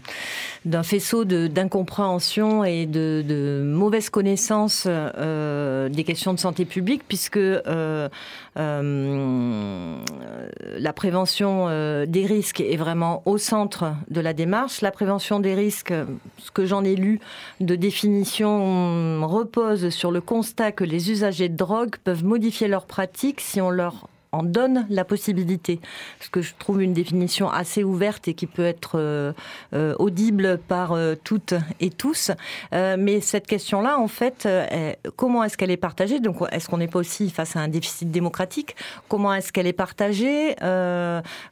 [0.65, 7.01] d'un faisceau de- d'incompréhension et de, de mauvaise connaissance euh, des questions de santé publique,
[7.07, 8.09] puisque euh,
[10.79, 14.81] la prévention euh, des risques est vraiment au centre de la démarche.
[14.81, 15.93] La prévention des risques,
[16.37, 17.19] ce que j'en ai lu
[17.59, 23.41] de définition, repose sur le constat que les usagers de drogue peuvent modifier leurs pratiques
[23.41, 25.79] si on leur en donne la possibilité.
[26.19, 29.33] Ce que je trouve une définition assez ouverte et qui peut être euh,
[29.73, 32.31] euh, audible par euh, toutes et tous.
[32.71, 34.47] Mais cette question-là, en fait,
[35.15, 36.19] comment est-ce qu'elle est partagée?
[36.19, 38.75] Donc, est-ce qu'on n'est pas aussi face à un déficit démocratique?
[39.07, 40.55] Comment est-ce qu'elle est partagée?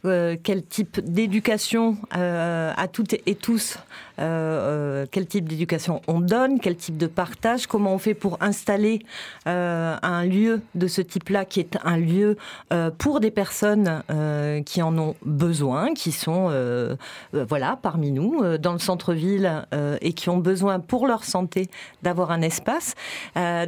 [0.04, 3.78] Quel type d'éducation à toutes et tous
[4.18, 6.60] Quel type d'éducation on donne?
[6.60, 7.68] Quel type de partage?
[7.68, 9.00] Comment on fait pour installer
[9.46, 12.38] un lieu de ce type-là qui est un lieu
[12.74, 16.96] euh, pour des personnes euh, qui en ont besoin, qui sont euh,
[17.34, 19.66] euh, voilà parmi nous euh, dans le centre-ville
[20.02, 21.70] et qui ont besoin pour leur santé
[22.04, 22.96] d'avoir un espace.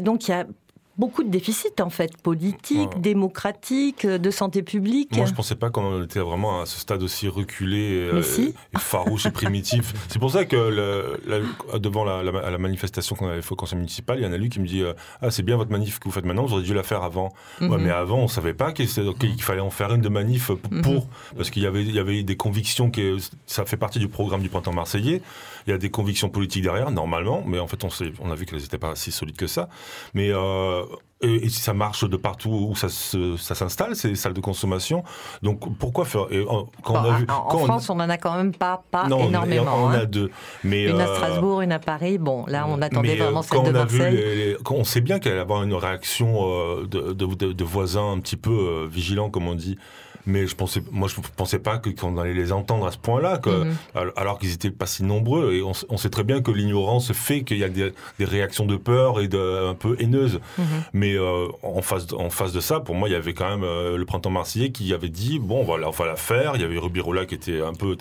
[0.02, 0.46] Donc il y a
[1.00, 3.00] beaucoup de déficits en fait politiques, Ouais.
[3.02, 5.16] démocratiques, euh, de santé publique.
[5.16, 8.54] Moi, je pensais pas qu'on était vraiment à ce stade aussi reculé, euh, Mais si.
[8.76, 9.94] et farouche et primitif.
[10.10, 13.54] C'est pour ça que le- la- devant la, la- à la manifestation qu'on avait fait
[13.54, 15.56] au conseil municipal, il y en a lui qui me dit euh, Ah, c'est bien
[15.58, 17.32] votre manif que vous faites maintenant, vous auriez dû la faire avant.
[17.62, 17.82] Ouais, Mhm.
[17.84, 20.82] mais avant, on savait pas qu'il fallait en faire une de manif p- Mhm.
[20.82, 24.10] pour, parce qu'il y avait, il y avait des convictions que ça fait partie du
[24.10, 25.22] programme du printemps marseillais.
[25.70, 27.90] Il y a des convictions politiques derrière, normalement, mais en fait, on,
[28.24, 29.70] on a vu qu'elles n'étaient pas si solides que ça.
[30.16, 30.82] Mais euh,
[31.22, 35.04] et, ça marche de partout où ça, se- ça s'installe, ces salles de consommation.
[35.44, 36.46] Donc pourquoi faire et, euh,
[36.84, 38.84] Quand on a vu, en en quand on- France, on n'en a quand même pas,
[38.90, 39.66] pas non, énormément.
[39.76, 40.00] on en hein.
[40.00, 40.32] a deux.
[40.64, 42.18] Mais Une à euh, Strasbourg, une à Paris.
[42.18, 44.16] Bon, là, on attendait euh, vraiment celle de on Marseille.
[44.16, 47.64] les- les- quand on sait bien qu'elle allait avoir une réaction de, de- de- de
[47.64, 49.78] voisins un petit peu vigilants, comme on dit.
[50.26, 53.50] Mais je pensais, moi, je pensais pas qu'on allait les entendre à ce point-là, que-
[53.50, 53.76] Mhm.
[54.16, 55.54] alors- qu'ils étaient pas si nombreux.
[55.54, 58.76] Et on, sait très bien que l'ignorance fait qu'il y a des, des réactions de
[58.78, 60.40] peur et de, un peu haineuses.
[60.58, 60.66] Mhm.
[60.94, 63.50] Mais euh, en, face, de- en face de ça, pour moi, il y avait quand
[63.50, 66.52] même euh, le printemps marseillais qui avait dit bon, voilà, on va la faire.
[66.56, 67.98] Il y avait Rubirola qui était un peu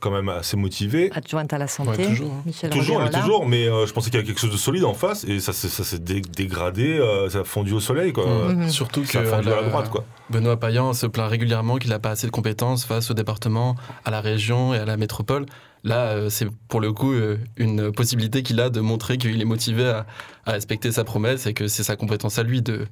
[0.00, 1.10] quand même assez motivé.
[1.14, 2.42] Adjointe à la santé, Ouais, toujours, hein.
[2.46, 3.24] Michel Toujours, mais Robirola.
[3.24, 5.40] toujours, mais euh, je pensais qu'il y avait quelque chose de solide en face et
[5.40, 8.26] ça s'est ça s'est dé- dégradé, euh, ça a fondu au soleil, quoi.
[8.26, 8.62] Mhm.
[8.62, 8.68] Mhm.
[8.70, 10.04] Surtout que Ça a fondu à la la- droite, quoi.
[10.30, 14.10] Benoît Payan se plaint régulièrement qu'il n'a pas assez de compétences face au département, à
[14.10, 15.46] la région et à la métropole.
[15.84, 19.44] Là, euh, c'est pour le coup euh, une possibilité qu'il a de montrer qu'il est
[19.44, 20.06] motivé à,
[20.44, 22.86] à respecter sa promesse et que c'est sa compétence à lui de,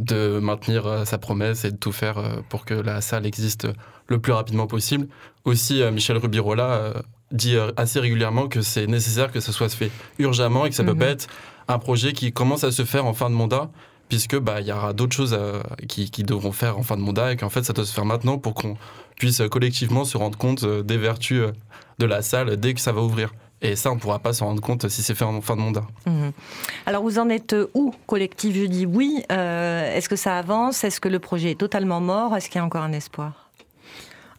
[0.00, 3.68] de maintenir euh, sa promesse et de tout faire euh, pour que la salle existe
[4.08, 5.06] le plus rapidement possible.
[5.44, 6.94] Aussi, euh, Michel Rubirola
[7.30, 10.88] dit assez régulièrement que c'est nécessaire que ça soit fait urgemment et que ça Mhm.
[10.88, 11.28] peut pas être
[11.68, 13.70] un projet qui commence à se faire en fin de mandat
[14.08, 17.02] puisque bah il y aura d'autres choses euh, qui, qui devront faire en fin de
[17.02, 18.76] mandat et qu'en fait ça doit se faire maintenant pour qu'on
[19.16, 21.42] puisse collectivement se rendre compte des vertus
[22.00, 23.32] de la salle dès que ça va ouvrir.
[23.62, 25.60] Et ça, on ne pourra pas s'en rendre compte si c'est fait en fin de
[25.60, 25.84] mandat.
[26.06, 26.32] Mhm.
[26.86, 28.56] Alors vous en êtes où, collectif?
[28.56, 29.22] Je dis oui.
[29.30, 30.82] Euh, Est-ce que ça avance?
[30.84, 32.34] Est-ce que le projet est totalement mort?
[32.36, 33.49] Est-ce qu'il y a encore un espoir?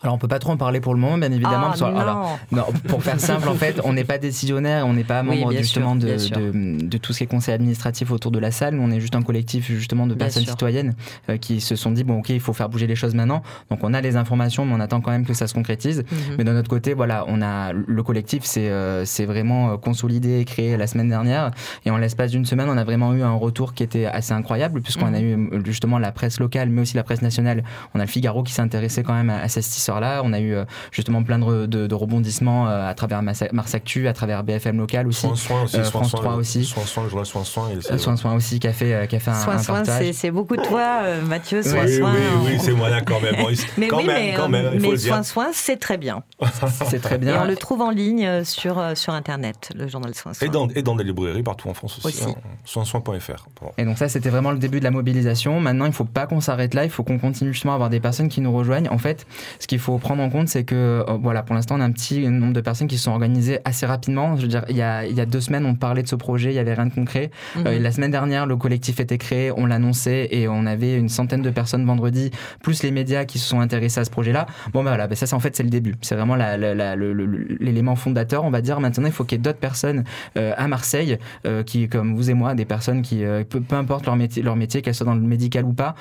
[0.03, 1.57] Alors on peut pas trop en parler pour le moment, bien évidemment.
[1.65, 1.95] Ah, parce non.
[1.97, 5.51] alors, non, pour faire simple, en fait, on n'est pas décisionnaire, on n'est pas membre
[5.53, 8.79] justement sûr, de, de, de tout ce qui est conseil administratif autour de la salle.
[8.79, 10.51] On est juste un collectif justement de Bien personnes sûr.
[10.53, 10.95] citoyennes
[11.29, 13.43] euh, qui se sont dit bon, ok, il faut faire bouger les choses maintenant.
[13.69, 15.99] Donc on a les informations, mais on attend quand même que ça se concrétise.
[16.11, 16.17] Mhm.
[16.39, 20.39] Mais de notre côté, voilà, on a le collectif, c'est euh, c'est vraiment euh, consolidé
[20.39, 21.51] et créé la semaine dernière.
[21.85, 24.81] Et en l'espace d'une semaine, on a vraiment eu un retour qui était assez incroyable,
[24.81, 25.13] puisqu'on Mhm.
[25.15, 27.63] a eu euh, justement la presse locale, mais aussi la presse nationale.
[27.93, 30.21] On a le Figaro qui s'est intéressé quand même à, à cette histoire-là.
[30.23, 33.43] On a eu euh, justement plein de, re- de- de rebondissements euh, à travers Mars
[33.75, 35.21] Actu, à travers BFM local aussi.
[35.21, 35.77] Soin, soin aussi.
[35.77, 36.65] Euh, France soin, 3 le- aussi.
[36.65, 37.69] Soin, soin, le journal Soin, soin.
[37.69, 39.75] et c'est- Soin Soin aussi qui a fait, qui a fait un, Soin, un soin,
[39.83, 40.11] partage.
[40.13, 41.61] c'est- beaucoup de toi, Mathieu.
[41.63, 42.13] Soin, oui, soin.
[42.13, 42.19] oui,
[42.53, 44.79] oui, c'est moi d'accord, mais bon, il- Mais quand oui, même, mais, quand même, il
[44.79, 45.13] faut mais le dire.
[45.13, 46.23] Soin, soin, c'est très bien.
[46.89, 47.41] C'est très Et bien.
[47.43, 50.47] on le trouve en ligne sur, sur Internet, le journal Soin, soin.
[50.47, 52.07] Et dans, et dans des librairies partout en France aussi.
[52.23, 52.29] Aussi.
[52.29, 52.35] hein.
[52.65, 53.47] Soinsoin.fr.
[53.77, 55.59] Et donc ça, c'était vraiment le début de la mobilisation.
[55.59, 57.89] Maintenant, il ne faut pas qu'on s'arrête là, il faut qu'on continue justement à avoir
[57.89, 58.89] des personnes qui nous rejoignent.
[58.89, 59.25] En fait,
[59.59, 61.91] ce qu'il faut prendre en compte, c'est que, euh, voilà, pour l'instant, on a un
[61.91, 64.37] petit nombre de personnes qui se sont organisées assez rapidement.
[64.37, 66.15] Je veux dire, il y a, il y a deux semaines, on parlait de ce
[66.15, 67.31] projet, il n'y avait rien de concret.
[67.55, 67.63] Mhm.
[67.67, 71.41] Euh, la semaine dernière, le collectif était créé, on l'annonçait et on avait une centaine
[71.41, 72.31] de personnes vendredi,
[72.63, 74.45] plus les médias qui se sont intéressés à ce projet-là.
[74.73, 75.95] Bon, ben voilà, ben ça, c'est en fait, c'est le début.
[76.01, 78.79] C'est vraiment l'élément fondateur, on va dire.
[78.79, 80.03] Maintenant, il faut qu'il y ait d'autres personnes
[80.37, 84.05] euh, à Marseille euh, qui, comme vous et moi, des personnes qui, peu, peu importe
[84.05, 85.95] leur métier, leur métier qu'elles soient dans le médical ou pas,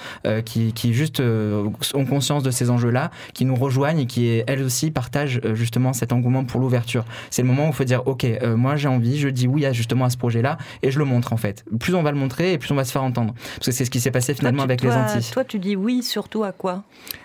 [0.44, 4.90] qui, qui juste ont conscience de ces enjeux-là, qui nous rejoignent et qui, elles aussi,
[4.90, 7.04] partagent euh, justement cet engouement pour l'ouverture.
[7.30, 9.64] C'est le moment où il faut dire, OK, euh, moi j'ai envie, je dis oui
[9.66, 11.64] à justement à ce projet-là et je le montre en fait.
[11.78, 13.34] Plus on va le montrer et plus on va se faire entendre.
[13.56, 15.30] Parce que c'est ce qui s'est passé finalement Toi, tu- avec les Antilles.
[15.32, 16.82] Toi, tu dis oui, surtout à quoi?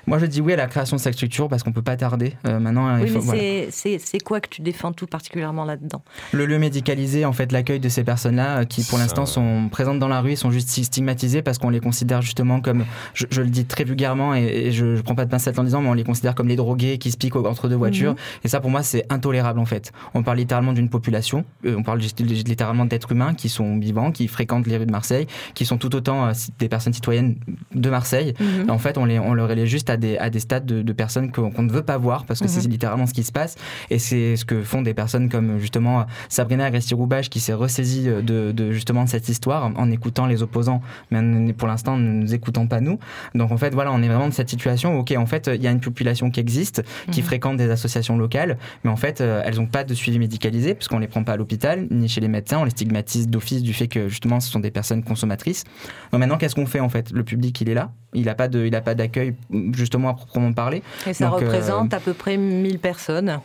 [0.07, 2.33] Moi je dis oui à la création de cette structure parce qu'on peut pas tarder.
[2.47, 3.71] Euh, maintenant, il Oui, faut, mais voilà.
[3.71, 6.03] c'est- quoi que tu défends tout particulièrement là-dedans?
[6.31, 9.99] Le lieu médicalisé, en fait, l'accueil de ces personnes-là euh, qui, pour l'instant, sont présentes
[9.99, 13.41] dans la rue et sont juste stigmatisées parce qu'on les considère justement comme, je, je
[13.41, 15.89] le dis très vulgairement et, et je, je prends pas de pincettes en disant, mais
[15.89, 18.11] on les considère comme les drogués qui se piquent entre deux voitures.
[18.11, 18.17] Mhm.
[18.43, 19.91] Et ça, pour moi, c'est intolérable, en fait.
[20.13, 24.11] On parle littéralement d'une population, euh, on parle juste- littéralement d'êtres humains qui sont vivants,
[24.11, 27.35] qui fréquentent les rues de Marseille, qui sont tout autant euh, des personnes citoyennes
[27.73, 28.33] de Marseille.
[28.39, 28.69] Mhm.
[28.69, 30.93] En fait, on, les, on leur relie juste à des, à des stades de, de
[30.93, 32.49] personnes qu'on ne veut pas voir parce que Mhm.
[32.51, 33.55] c'est littéralement ce qui se passe.
[33.89, 38.51] Et c'est ce que font des personnes comme justement Sabrina Agresti-Roubache qui s'est ressaisie de,
[38.51, 40.81] de justement de cette histoire en écoutant les opposants,
[41.11, 42.99] mais pour l'instant, ne nous écoutons pas nous.
[43.33, 45.61] Donc en fait, voilà, on est vraiment dans cette situation où, ok, en fait, il
[45.61, 47.25] y a une population qui existe, qui Mhm.
[47.27, 50.99] fréquente des associations locales, mais en fait, euh, elles n'ont pas de suivi médicalisé puisqu'on
[50.99, 53.87] les prend pas à l'hôpital ni chez les médecins, on les stigmatise d'office du fait
[53.87, 55.63] que justement, ce sont des personnes consommatrices.
[56.11, 57.11] Donc maintenant, qu'est-ce qu'on fait en fait?
[57.11, 59.33] Le public, il est là, il n'a pas de, il a pas d'accueil
[59.85, 60.83] justement à proprement parler.
[61.07, 63.39] Et ça Donc, euh, représente à peu près 1000 personnes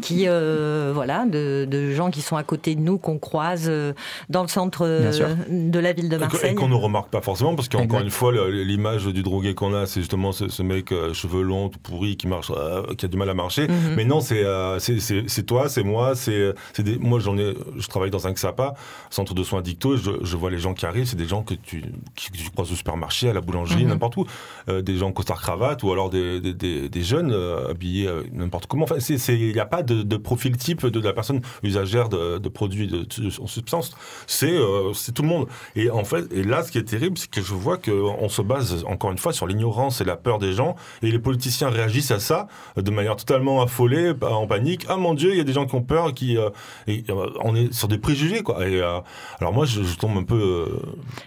[0.00, 3.92] qui, euh, voilà, de, de gens qui sont à côté de nous, qu'on croise euh,
[4.28, 5.12] dans le centre euh,
[5.48, 6.52] de la ville de Marseille.
[6.52, 9.86] Et qu'on ne remarque pas forcément, parce qu'encore une fois, l'image du drogué qu'on a,
[9.86, 13.08] c'est justement ce, ce mec euh, cheveux longs, tout pourri, qui marche, euh, qui a
[13.08, 13.68] du mal à marcher.
[13.68, 13.94] Mhm.
[13.96, 14.44] Mais non, c'est
[14.78, 16.54] c'est- toi, c'est moi, c'est
[17.00, 18.74] moi j'en ai, je travaille dans un XAPA,
[19.10, 21.42] centre de soins addictos, et je, je vois les gens qui arrivent, c'est des gens
[21.42, 21.82] que tu,
[22.16, 23.90] qui- que tu croises au supermarché, à la boulangerie, Mhm.
[23.90, 24.26] n'importe où,
[24.68, 27.32] des gens en costard cravate ou alors des, des, des- des jeunes
[27.70, 28.84] habillés n'importe comment.
[28.84, 28.96] Enfin,
[29.28, 32.86] il n'y a pas de, de profil type de, la personne usagère de, de produits
[32.86, 33.06] de,
[33.46, 33.88] substance.
[34.26, 35.46] C'est euh, c'est tout le monde.
[35.76, 38.42] Et en fait, et là, ce qui est terrible, c'est que je vois qu'on se
[38.42, 42.10] base encore une fois sur l'ignorance et la peur des gens, et les politiciens réagissent
[42.10, 44.86] à ça de manière totalement affolée, en panique.
[44.88, 46.50] Ah mon Dieu, il y a des gens qui ont peur, qui euh,
[46.86, 48.66] et, euh, on est sur des préjugés quoi.
[48.68, 49.00] Et euh,
[49.40, 50.40] alors moi, je, je tombe un peu.
[50.40, 50.66] euh,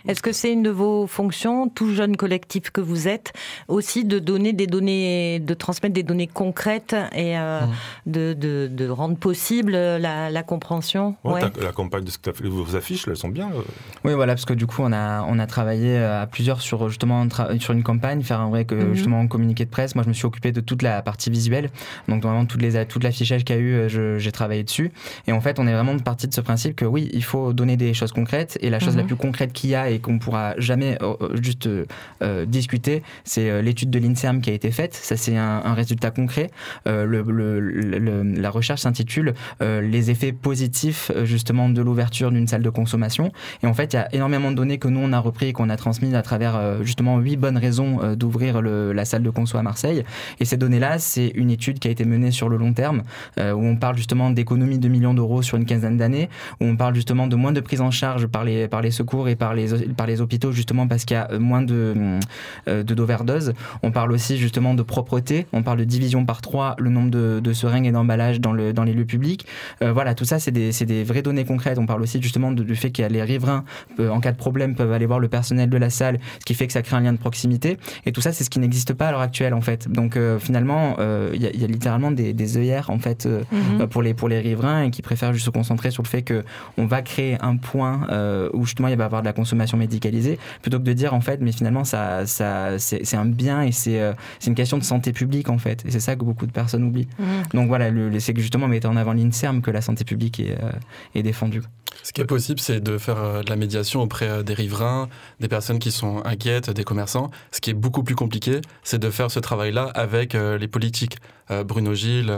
[0.08, 3.34] Est-ce que c'est une de vos fonctions, tout jeune collectif que vous êtes,
[3.68, 7.72] aussi de donner des données, de transmettre des données concrètes et euh, Mhm.
[8.14, 11.42] de, de- de rendre possible la, la compréhension ouais, Ouais.
[11.50, 13.48] t'as- la campagne de ce que fait, vos affiches, elles sont bien.
[13.50, 13.62] euh.
[14.04, 16.90] Oui, voilà, parce que du coup, on a, on a travaillé euh, à plusieurs sur
[16.90, 17.26] justement
[17.60, 18.94] sur une campagne, faire un vrai que, Mhm.
[18.94, 19.96] justement un communiqué de presse.
[19.96, 21.70] Moi, je me suis occupé de toute la partie visuelle,
[22.08, 24.92] donc vraiment toutes les, toute l'affichage qu'il y a eu, euh, j'ai travaillé dessus.
[25.28, 27.78] Et en fait, on est vraiment parti de ce principe que oui, il faut donner
[27.78, 29.02] des choses concrètes, et la chose Mhm.
[29.02, 31.86] la plus concrète qu'il y a et qu'on pourra jamais euh, euh, juste euh,
[32.24, 34.94] euh, discuter, c'est euh, l'étude de l'Inserm qui a été faite.
[34.94, 36.50] Ça, c'est un, un résultat concret.
[36.88, 41.82] Euh, le, le- le- le- la recherche s'intitule euh, Les effets positifs euh, justement de
[41.82, 43.32] l'ouverture d'une salle de consommation.
[43.64, 45.54] Et en fait, il y a énormément de données que nous, on a repris et
[45.54, 49.58] qu'on a transmises à travers euh, justement huit bonnes raisons d'ouvrir la salle de conso
[49.58, 50.04] à Marseille.
[50.40, 53.04] Et ces données-là, c'est une étude qui a été menée sur le long terme,
[53.38, 56.30] où on parle justement d'économies de millions d'euros sur une quinzaine d'années,
[56.60, 59.54] où on parle justement de moins de prise en charge par les, secours et par
[59.54, 62.20] les, hôpitaux, justement parce qu'il y a moins de,
[62.68, 63.54] de d'overdose.
[63.84, 67.40] On parle aussi justement de propreté, on parle de division par trois le nombre de,
[67.40, 69.46] de seringues et d'emballages dans, le, dans les lieux publics.
[69.82, 71.78] Euh, voilà, tout ça, c'est des, vraies données concrètes.
[71.78, 73.64] On parle aussi justement de- du fait qu'il y a les riverains,
[74.00, 76.54] euh, en cas de problème, peuvent aller voir le personnel de la salle, ce qui
[76.54, 77.78] fait que ça crée un lien de proximité.
[78.06, 79.90] Et tout ça, c'est ce qui n'existe pas à l'heure actuelle, en fait.
[79.92, 80.98] Donc, euh, finalement,
[81.34, 83.88] il y, a- il y a littéralement des, des œillères, en fait, Mhm.
[83.88, 86.86] pour, les, pour les riverains et qui préfèrent juste se concentrer sur le fait qu'on
[86.86, 88.08] va créer un point
[88.54, 91.22] où justement il va y avoir de la consommation médicalisée, plutôt que de dire, en
[91.22, 94.00] fait, mais finalement, ça, ça, c'est un bien et c'est
[94.48, 95.84] une question de santé publique, en fait.
[95.86, 97.08] Et c'est ça que beaucoup de personnes oublient.
[97.20, 97.26] Mhm.
[97.54, 100.58] Donc voilà, le- c'est que justement, mettait en avant l'INSERM que la santé publique est,
[100.62, 100.72] euh,
[101.16, 101.62] est défendue.
[102.04, 105.10] Ce qui est possible, c'est de faire euh, de la médiation auprès euh, des riverains,
[105.40, 107.32] des personnes qui sont inquiètes, des commerçants.
[107.52, 111.18] Ce qui est beaucoup plus compliqué, c'est de faire ce travail-là avec les politiques.
[111.66, 112.34] Bruno Gilles,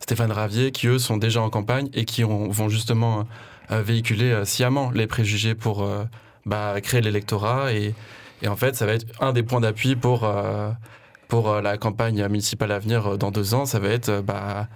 [0.00, 3.26] Stéphane Ravier, qui eux sont déjà en campagne et qui ont- vont justement
[3.70, 5.88] véhiculer sciemment les préjugés pour
[6.44, 7.72] bah, créer l'électorat.
[7.72, 7.94] Et,
[8.46, 10.30] en fait, ça va être un des points d'appui pour,
[11.28, 13.64] pour la campagne municipale à venir dans deux ans.
[13.64, 14.68] Ça va être bah,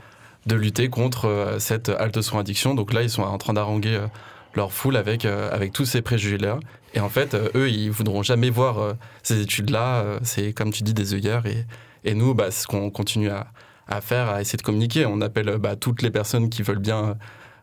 [0.47, 2.75] de lutter contre euh, cette halte soins addiction.
[2.75, 4.07] Donc là, ils sont en train d'haranguer euh,
[4.55, 6.59] leur foule avec, euh, avec tous ces préjugés-là.
[6.95, 10.21] Et en fait, eux, ils voudront jamais voir ces études-là.
[10.23, 11.45] C'est, comme tu dis, des œillères.
[11.47, 11.67] Et,
[12.05, 13.49] et nous, bah, ce qu'on continue à,
[13.89, 15.05] à faire, à essayer de communiquer.
[15.05, 17.17] On appelle bah, toutes les personnes qui veulent bien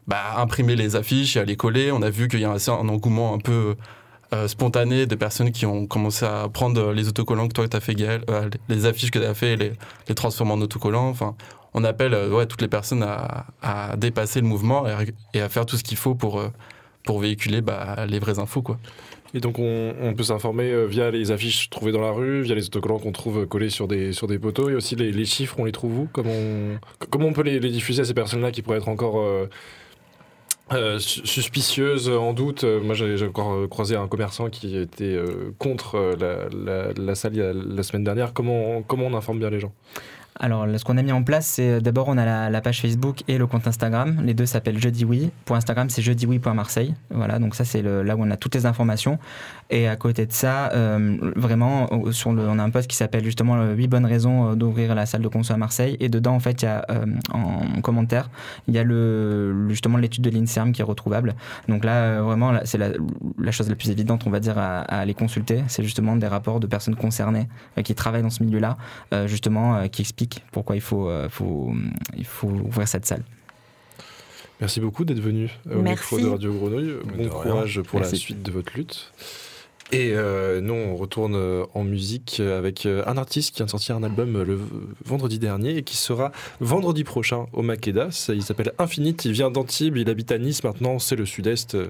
[0.06, 1.94] bah, imprimer les affiches et à les coller.
[1.94, 3.78] On a vu qu'il y a un, un engouement un peu
[4.48, 7.96] spontané de personnes qui ont commencé à prendre les autocollants que toi, tu as fait,
[8.68, 9.72] les affiches que tu as fait les,
[10.10, 11.08] les transformer en autocollants.
[11.08, 11.36] Enfin,
[11.74, 14.86] on appelle euh, toutes les personnes à, dépasser le mouvement
[15.34, 16.50] et à, faire tout ce qu'il faut pour, euh,
[17.06, 18.62] pour véhiculer bah, les vraies infos.
[18.62, 18.78] Quoi.
[19.34, 22.66] Et donc on, peut s'informer euh, via les affiches trouvées dans la rue, via les
[22.66, 25.72] autocollants qu'on trouve collés sur des, sur des poteaux, et aussi les, chiffres, on les
[25.72, 26.10] trouve où?
[26.12, 29.48] Comment on, comment on peut les, diffuser à ces personnes-là qui pourraient être encore euh,
[30.74, 32.66] euh, su- suspicieuses, en doute?
[32.66, 35.18] Moi j'ai encore croisé un commerçant qui était
[35.60, 38.34] contre la, la, la salle il y a- la semaine dernière.
[38.34, 39.72] Comment, comment on informe bien les gens?
[40.40, 43.24] Alors, ce qu'on a mis en place, c'est euh, d'abord, on a la, page Facebook
[43.28, 44.22] et le compte Instagram.
[44.24, 45.30] Les deux s'appellent Jeudi Oui.
[45.46, 46.96] Pour Instagram, c'est jeudi-oui.marseille.
[47.10, 49.20] Voilà, donc ça, c'est là où on a toutes les informations.
[49.74, 52.98] Et à côté de ça, euh, vraiment, au- sur le, on a un post qui
[52.98, 55.96] s'appelle justement euh, 8 bonnes raisons euh, d'ouvrir la salle de conso à Marseille.
[56.02, 58.30] Et dedans, en fait, il y a euh, en commentaire,
[58.68, 61.36] il y a le, justement l'étude de l'INSERM qui est retrouvable.
[61.70, 62.90] Donc là, euh, vraiment, c'est la,
[63.40, 65.64] la chose la plus évidente, on va dire, à, à aller consulter.
[65.70, 67.48] C'est justement des rapports de personnes concernées
[67.78, 68.78] euh, qui travaillent dans ce milieu-là,
[69.14, 71.72] euh, justement, euh, qui expliquent pourquoi il faut, euh, faut,
[72.18, 73.24] il faut ouvrir cette salle.
[74.60, 76.16] Merci beaucoup d'être venu euh, au Merci.
[76.16, 76.92] micro de Radio Grenouille.
[77.06, 79.12] Bon de courage pour la suite de votre lutte.
[79.94, 83.72] Et euh, nous, on retourne euh, en musique avec euh, un artiste qui vient de
[83.72, 84.58] sortir un album euh, le
[85.04, 86.32] vendredi dernier et qui sera
[86.62, 88.08] vendredi prochain au Makeda.
[88.30, 91.90] Il s'appelle Infinite, il vient d'Antibes, il habite à Nice maintenant, c'est le sud-est, euh,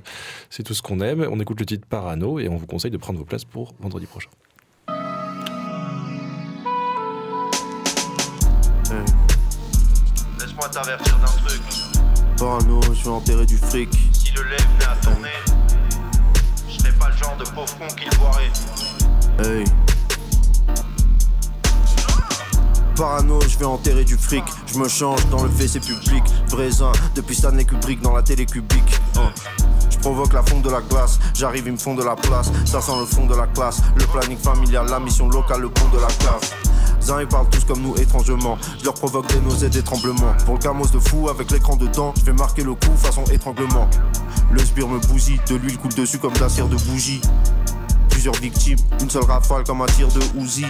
[0.49, 1.27] c'est tout ce qu'on aime.
[1.31, 4.07] On écoute le titre Parano et on vous conseille de prendre vos places pour vendredi
[4.07, 4.29] prochain.
[10.39, 11.61] Laisse-moi t'avertir d'un truc.
[12.39, 13.89] Parano, je vais enterrer du fric.
[14.11, 15.29] Si le lait venait à tourner,
[17.37, 18.51] de pauvre con qui le boirait.
[19.39, 19.65] Hey.
[22.95, 24.43] Parano, je vais enterrer du fric.
[24.67, 26.23] Je me change dans le WC public.
[26.49, 28.99] Brésin, depuis Stanley Kubrick dans la télé cubique.
[29.17, 29.31] Hein.
[29.89, 31.19] Je provoque la fonte de la glace.
[31.33, 32.51] J'arrive, ils me font de la place.
[32.65, 33.81] Ça sent le fond de la classe.
[33.95, 36.53] Le planning familial, la mission locale, le pont de la classe.
[37.19, 38.57] Ils parlent tous comme nous étrangement.
[38.79, 40.33] Je leur provoque des nausées, des tremblements.
[40.45, 43.87] Pour le camos de fou, avec l'écran dedans, je vais marquer le coup façon étranglement.
[44.51, 47.21] Le sbire me bousille, de l'huile coule dessus comme de la cire de bougie.
[48.09, 50.65] Plusieurs victimes, une seule rafale comme un tir de Uzi.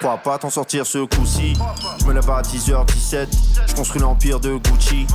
[0.00, 1.54] Crois pas t'en sortir ce coup-ci.
[2.00, 3.28] Je me lève à 10h17,
[3.68, 5.06] je construis l'empire de Gucci.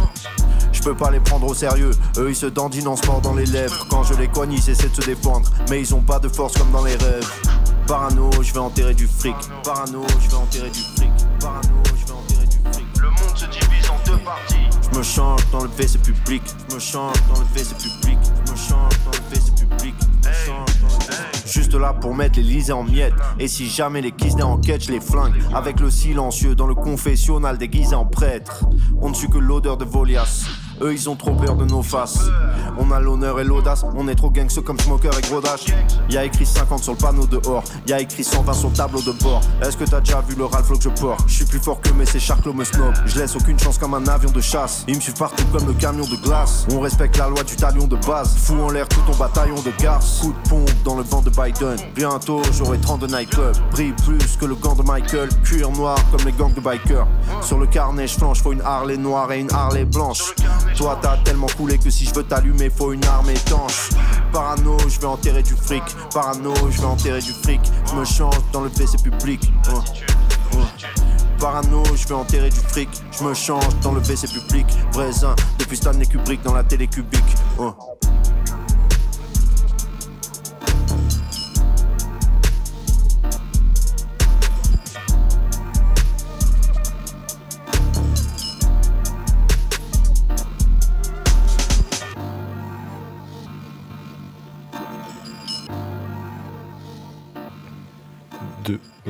[0.71, 3.45] Je peux pas les prendre au sérieux, eux ils se dandinent en se mordant les
[3.45, 3.85] lèvres.
[3.89, 6.53] Quand je les coigne, ils essaient de se défendre, mais ils ont pas de force
[6.57, 7.29] comme dans les rêves.
[7.87, 9.35] Parano, je vais enterrer du fric.
[9.63, 11.09] Parano, je vais enterrer du fric.
[11.39, 12.85] Parano, je vais enterrer du fric.
[13.01, 14.55] Le monde se divise en deux parties.
[14.91, 16.43] Je me change dans le WC public.
[16.69, 18.17] Je me change dans le WC public.
[18.45, 19.95] Je me change dans le public.
[21.45, 23.13] Juste là pour mettre l'Elysée en miettes.
[23.39, 25.35] Et si jamais les Kisney en quête, je les flingue.
[25.53, 28.65] Avec le silencieux dans le confessionnal déguisé en prêtre.
[29.01, 30.45] On ne suit que l'odeur de Volias.
[30.81, 32.19] Eux, ils ont trop peur de nos faces.
[32.79, 35.65] On a l'honneur et l'audace, on est trop gangster comme smoker et gros dash.
[36.09, 39.41] Y'a écrit 50 sur le panneau dehors, y'a écrit 120 sur le tableau de bord.
[39.61, 41.89] Est-ce que t'as déjà vu le Ralph que je porte Je suis plus fort que
[41.89, 42.93] mes ces charclos me snob.
[43.05, 44.85] Je laisse aucune chance comme un avion de chasse.
[44.87, 46.67] Ils me suivent partout comme le camion de glace.
[46.73, 48.35] On respecte la loi du talion de base.
[48.37, 50.19] Fous en l'air tout ton bataillon de garce.
[50.21, 51.77] Coup de pompe dans le vent de Biden.
[51.95, 53.55] Bientôt j'aurai 30 de nightclub.
[53.71, 55.29] Brille plus que le gant de Michael.
[55.43, 57.07] Cuir noir comme les gangs de bikers.
[57.41, 60.33] Sur le carnet, je flanche, faut une Harley noire et une Harley blanche.
[60.75, 63.89] Toi t'as tellement coulé que si je veux t'allumer, faut une arme étanche.
[64.31, 65.83] Parano, je vais enterrer du fric.
[66.13, 67.61] Parano, je vais enterrer du fric.
[67.89, 69.51] Je me change dans le PC public.
[69.73, 69.81] Oh,
[70.53, 70.57] oh.
[71.39, 72.89] Parano, je vais enterrer du fric.
[73.11, 74.65] Je me change dans le WC public.
[74.91, 75.11] Vrai
[75.59, 77.23] depuis Stanley Kubrick dans la télé cubique.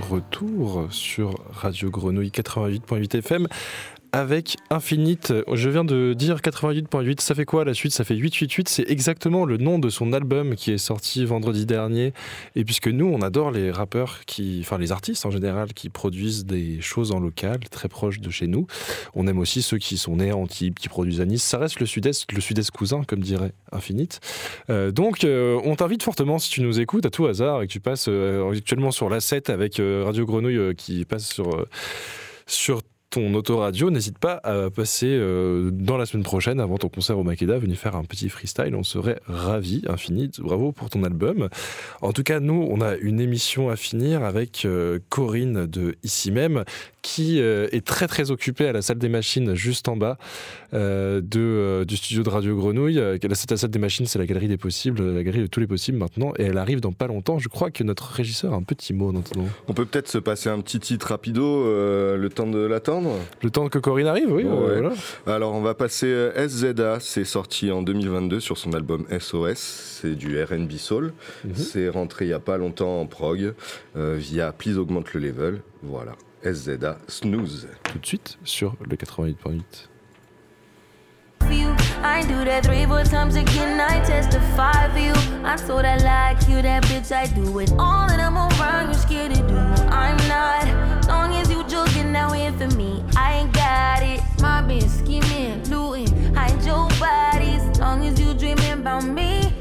[0.08, 3.48] Retour sur Radio Grenouille 88.8 FM
[4.12, 5.34] avec Infinite.
[5.52, 7.94] Je viens de dire 88.8, ça fait quoi la suite?
[7.94, 12.14] Ça fait 888, c'est exactement le nom de son album qui est sorti vendredi dernier.
[12.56, 16.46] Et puisque nous, on adore les rappeurs, qui, enfin les artistes en général, qui produisent
[16.46, 18.68] des choses en local, très proches de chez nous,
[19.16, 21.44] on aime aussi ceux qui sont nés à Antibes, qui produisent à Nice.
[21.44, 24.20] Ça reste le sud-est, le sud-est cousin, comme dirait Infinite.
[24.70, 27.72] Euh, donc, euh, on t'invite fortement, si tu nous écoutes, à tout hasard, et que
[27.72, 31.66] tu passes euh, actuellement sur la 7 avec euh, Radio Grenouille qui passe sur...
[32.46, 37.18] sur ton autoradio, n'hésite pas à passer euh, dans la semaine prochaine, avant ton concert
[37.18, 38.76] au Makeda, venir faire un petit freestyle.
[38.76, 40.30] On serait ravis, infini.
[40.40, 41.48] Bravo pour ton album.
[42.02, 46.32] En tout cas, nous, on a une émission à finir avec euh, Corinne de ici
[46.32, 46.66] même,
[47.08, 50.18] qui euh, est très très occupée à la salle des machines juste en bas
[50.74, 52.96] euh, de, euh, du studio de Radio Grenouille.
[52.96, 55.68] La la salle des machines, c'est la galerie des possibles, la galerie de tous les
[55.68, 57.40] possibles maintenant, et elle arrive dans pas longtemps.
[57.40, 59.46] Je crois que notre régisseur a un petit mot maintenant.
[59.70, 63.12] On peut peut-être se passer un petit titre rapido, euh, le temps de l'attendre?
[63.42, 64.44] Le temps que Corinne arrive, oui.
[64.46, 64.92] Euh, voilà.
[65.28, 69.56] Alors on va passer SZA, c'est sorti en 2022 sur son album SOS,
[70.02, 71.14] c'est du R&B soul.
[71.46, 71.56] Mhm.
[71.56, 73.54] C'est rentré il y a pas longtemps en prog
[73.96, 75.62] euh, via Please Augmente le Level.
[75.84, 76.14] Voilà,
[76.44, 77.68] SZA, Snooze.
[77.84, 79.88] Tout de suite sur le 88.8.
[81.48, 81.76] for you.
[82.04, 83.80] I do that three, four times again.
[83.80, 85.14] I testify for you.
[85.44, 87.12] I told I like you, that bitch.
[87.12, 88.90] I do it all, and I'm around.
[88.90, 89.58] You scared to do?
[89.90, 91.08] I'm not.
[91.08, 93.04] Long as you joking, now in for me.
[93.16, 94.22] I ain't got it.
[94.40, 97.64] My bitch scheming, looting, hide your bodies.
[97.80, 99.54] Long as you dreaming about me,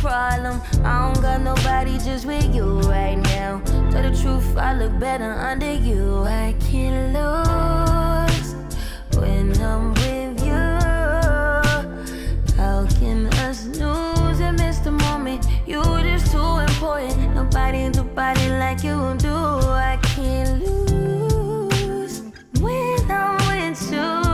[0.00, 0.62] problem.
[0.82, 3.60] I don't got nobody just with you right now.
[3.90, 6.24] Tell the truth, I look better under you.
[6.24, 8.54] I can't lose
[9.16, 10.64] when I'm with you.
[12.56, 15.46] How can us lose and miss the moment?
[15.66, 17.34] You just too important.
[17.34, 19.34] Nobody do body like you do.
[19.34, 22.22] I can't lose
[22.58, 24.29] when I'm with you.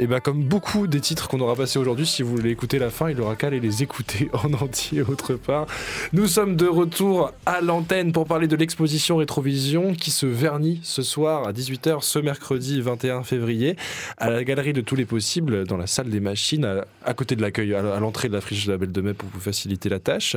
[0.00, 2.88] Et bah comme beaucoup des titres qu'on aura passés aujourd'hui, si vous voulez écouter la
[2.88, 5.66] fin, il aura qu'à aller les écouter en entier autre part.
[6.12, 11.02] Nous sommes de retour à l'antenne pour parler de l'exposition Rétrovision qui se vernit ce
[11.02, 13.74] soir à 18h ce mercredi 21 février
[14.18, 17.34] à la galerie de tous les possibles dans la salle des machines à, à côté
[17.34, 19.88] de l'accueil, à l'entrée de la friche de la Belle de Mai pour vous faciliter
[19.88, 20.36] la tâche.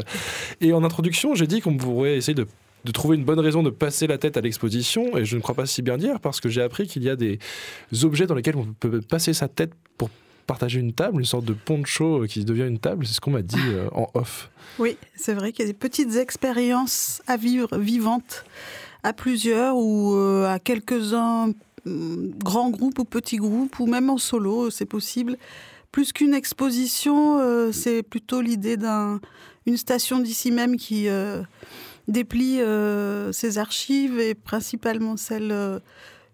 [0.59, 2.47] Et en introduction, j'ai dit qu'on pourrait essayer de
[2.84, 5.55] de trouver une bonne raison de passer la tête à l'exposition, et je ne crois
[5.55, 7.39] pas si bien dire, parce que j'ai appris qu'il y a des
[8.03, 10.09] objets dans lesquels on peut passer sa tête pour
[10.47, 13.41] partager une table, une sorte de poncho qui devient une table, c'est ce qu'on m'a
[13.41, 14.49] dit euh, en off.
[14.79, 18.43] Oui, c'est vrai qu'il y a des petites expériences à vivre vivantes
[19.03, 21.53] à plusieurs ou euh, à quelques-uns,
[21.86, 25.38] hum, grands groupes ou petits groupes, ou même en solo, c'est possible.
[25.91, 31.07] Plus qu'une exposition, euh, c'est plutôt l'idée d'une station d'ici même qui
[32.12, 35.80] déplie euh, ses archives et principalement celles euh,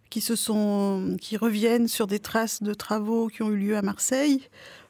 [0.10, 3.82] qui se sont, qui reviennent sur des traces de travaux qui ont eu lieu à
[3.82, 4.42] Marseille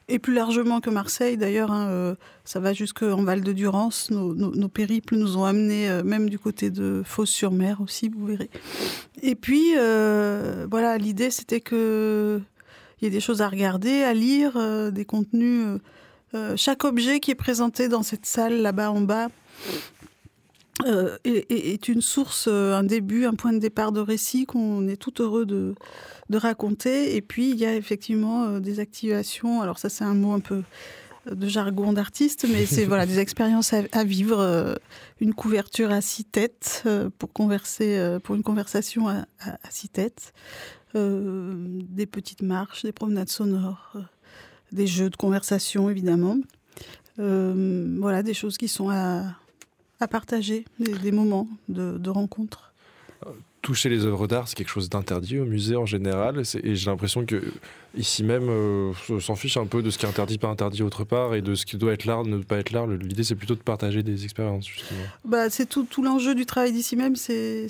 [0.09, 1.71] et plus largement que Marseille d'ailleurs.
[1.71, 2.15] hein, euh,
[2.45, 4.09] ça va jusqu'en Val de Durance.
[4.09, 8.49] Nos, périples nous ont amenés même du côté de Fos-sur-Mer aussi, vous verrez.
[9.21, 9.73] Et puis
[10.69, 12.39] voilà, l'idée c'était que
[13.01, 14.53] il y ait des choses à regarder, à lire,
[14.93, 15.79] des contenus.
[16.55, 19.27] chaque objet qui est présenté dans cette salle là-bas en bas
[20.85, 24.95] euh, est, une source, euh, un début, un point de départ de récit qu'on est
[24.97, 25.73] tout heureux de,
[26.29, 27.15] de raconter.
[27.15, 29.61] Et puis il y a effectivement euh, des activations.
[29.61, 30.61] Alors ça c'est un mot un peu
[31.29, 34.75] de jargon d'artiste, mais c'est voilà des expériences à, à vivre, euh,
[35.19, 39.89] une couverture à six têtes euh, pour converser, pour une conversation à, à- à six
[39.89, 40.31] têtes,
[40.95, 43.93] des petites marches, des promenades sonores,
[44.71, 46.37] des jeux de conversation évidemment,
[47.17, 49.23] voilà des choses qui sont à,
[49.99, 52.71] à partager, des, des moments de, de rencontre.
[53.61, 56.43] toucher les œuvres d'art, c'est quelque chose d'interdit au musée en général.
[56.63, 57.41] Et j'ai l'impression que
[57.97, 60.83] ici même, euh, on s'en fiche un peu de ce qui est interdit, pas interdit
[60.83, 62.87] autre part, et de ce qui doit être l'art, ne pas être l'art.
[62.87, 65.01] L'idée, c'est plutôt de partager des expériences, justement.
[65.25, 67.15] Bah, c'est tout, tout l'enjeu du travail d'ici même.
[67.15, 67.67] C'est,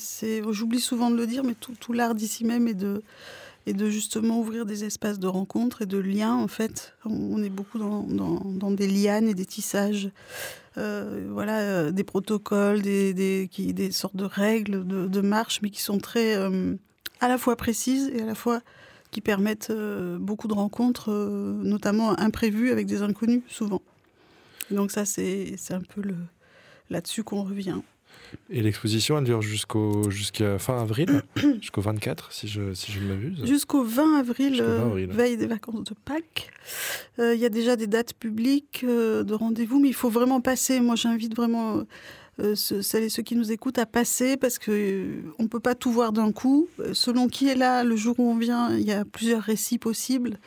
[0.52, 3.02] j'oublie souvent de le dire, mais tout, tout l'art d'ici même est de,
[3.68, 6.36] est de justement ouvrir des espaces de rencontre et de liens.
[6.36, 10.10] En fait, on, est beaucoup dans, des lianes et des tissages.
[10.78, 15.98] Euh, voilà, euh, des protocoles, des, sortes de règles de, de marche, mais qui sont
[15.98, 16.76] très euh,
[17.20, 18.62] à la fois précises et à la fois
[19.12, 19.72] qui permettent
[20.20, 23.82] beaucoup de rencontres, notamment imprévues avec des inconnus, souvent.
[24.70, 26.02] Donc ça, c'est, un peu
[26.90, 27.80] là-dessus qu'on revient.
[28.50, 31.22] Et l'exposition, elle dure jusqu'au, jusqu'à fin avril,
[31.62, 33.46] jusqu'au 24, si je, si je m'abuse.
[33.46, 35.08] Jusqu'au 20 avril, Jusqu'au 20 euh, avril.
[35.12, 36.50] veille des vacances de Pâques.
[37.20, 40.42] Euh, Il y a déjà des dates publiques euh, de rendez-vous, mais il faut vraiment
[40.42, 40.80] passer.
[40.80, 41.84] Moi, j'invite vraiment
[42.54, 45.08] ceux- celles et ceux qui nous écoutent à passer parce que
[45.40, 46.68] on ne peut pas tout voir d'un coup.
[46.94, 50.38] Selon qui est là, le jour où on vient, il y a plusieurs récits possibles.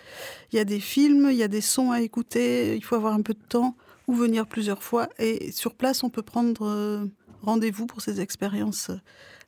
[0.52, 2.76] Il y a des films, il y a des sons à écouter.
[2.76, 3.74] Il faut avoir un peu de temps
[4.06, 5.08] ou venir plusieurs fois.
[5.18, 7.08] Et sur place, on peut prendre
[7.42, 8.96] rendez-vous pour ces expériences euh,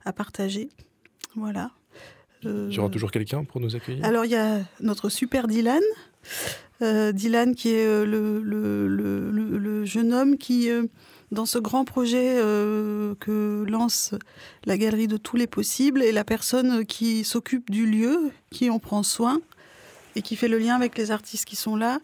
[0.05, 0.68] à partager.
[1.36, 1.70] Voilà.
[2.45, 4.05] Euh, Il y aura toujours quelqu'un pour nous accueillir?
[4.05, 5.82] Alors, il y a notre super Dylan.
[6.82, 10.86] Euh, Dylan, qui est le, le- le- le- le jeune homme qui, euh,
[11.30, 12.36] dans ce grand projet
[13.20, 14.14] que lance
[14.64, 18.78] la Galerie de tous les possibles, est la personne qui s'occupe du lieu, qui en
[18.78, 19.40] prend soin
[20.16, 22.01] et qui fait le lien avec les artistes qui sont là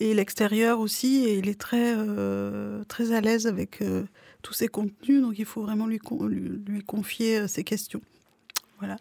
[0.00, 1.24] et l'extérieur aussi.
[1.26, 1.94] Et il est très,
[2.88, 3.80] très à l'aise avec
[4.46, 5.98] tous ces contenus, donc il faut vraiment lui,
[6.66, 8.00] lui, confier euh, ces questions.
[8.78, 8.96] Voilà.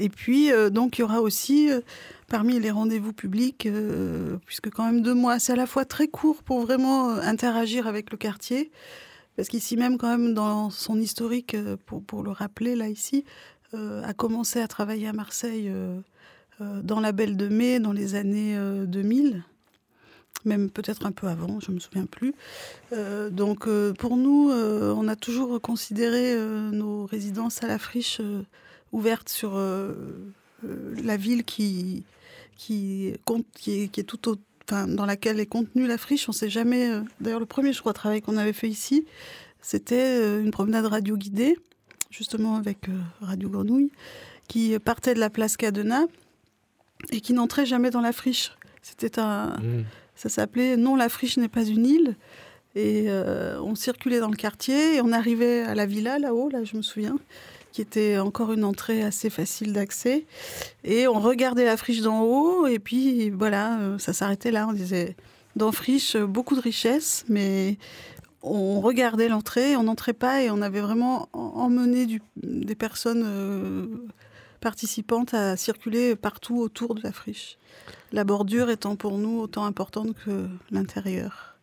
[0.00, 1.80] Et puis, euh, donc, il y aura aussi, euh,
[2.26, 6.08] parmi les rendez-vous publics, euh, puisque quand même deux mois, c'est à la fois très
[6.08, 8.72] court pour vraiment euh, interagir avec le quartier,
[9.36, 13.24] parce qu'ici même, quand même, dans son historique, euh, pour, pour le rappeler, là, ici,
[13.74, 16.00] euh, a commencé à travailler à Marseille euh,
[16.60, 19.44] euh, dans la Belle de Mai, dans les années euh, 2000
[20.44, 22.32] même peut-être un peu avant, je ne me souviens plus.
[22.92, 26.34] Euh, donc euh, pour nous, euh, on a toujours considéré
[26.72, 28.20] nos résidences à la friche
[28.92, 29.60] ouvertes sur
[30.62, 32.04] la ville qui,
[32.56, 34.36] qui, est, tout au-
[34.70, 36.28] dans laquelle est contenue la friche.
[36.28, 36.90] On sait jamais.
[37.20, 39.06] D'ailleurs, le premier, je crois, travail qu'on avait fait ici,
[39.60, 41.58] c'était une promenade radio guidée,
[42.10, 42.86] justement avec
[43.20, 43.90] Radio Grenouille,
[44.48, 46.04] qui partait de la place Cadena
[47.10, 48.52] et qui n'entrait jamais dans la friche.
[48.82, 49.84] C'était un, Mmh.
[50.18, 52.16] Ça s'appelait Non, la friche n'est pas une île.
[52.74, 56.64] Et euh, on circulait dans le quartier et on arrivait à la villa là-haut, là
[56.64, 57.16] je me souviens,
[57.72, 60.26] qui était encore une entrée assez facile d'accès.
[60.84, 64.66] Et on regardait la friche d'en haut et puis voilà, euh, ça s'arrêtait là.
[64.68, 65.16] On disait
[65.56, 67.78] dans friche, beaucoup de richesse, mais
[68.42, 73.86] on regardait l'entrée, on n'entrait pas et on avait vraiment en- emmené des personnes euh,
[74.58, 77.58] participantes à circuler partout autour de la friche.
[78.12, 81.56] La bordure étant pour nous autant importante que l'intérieur.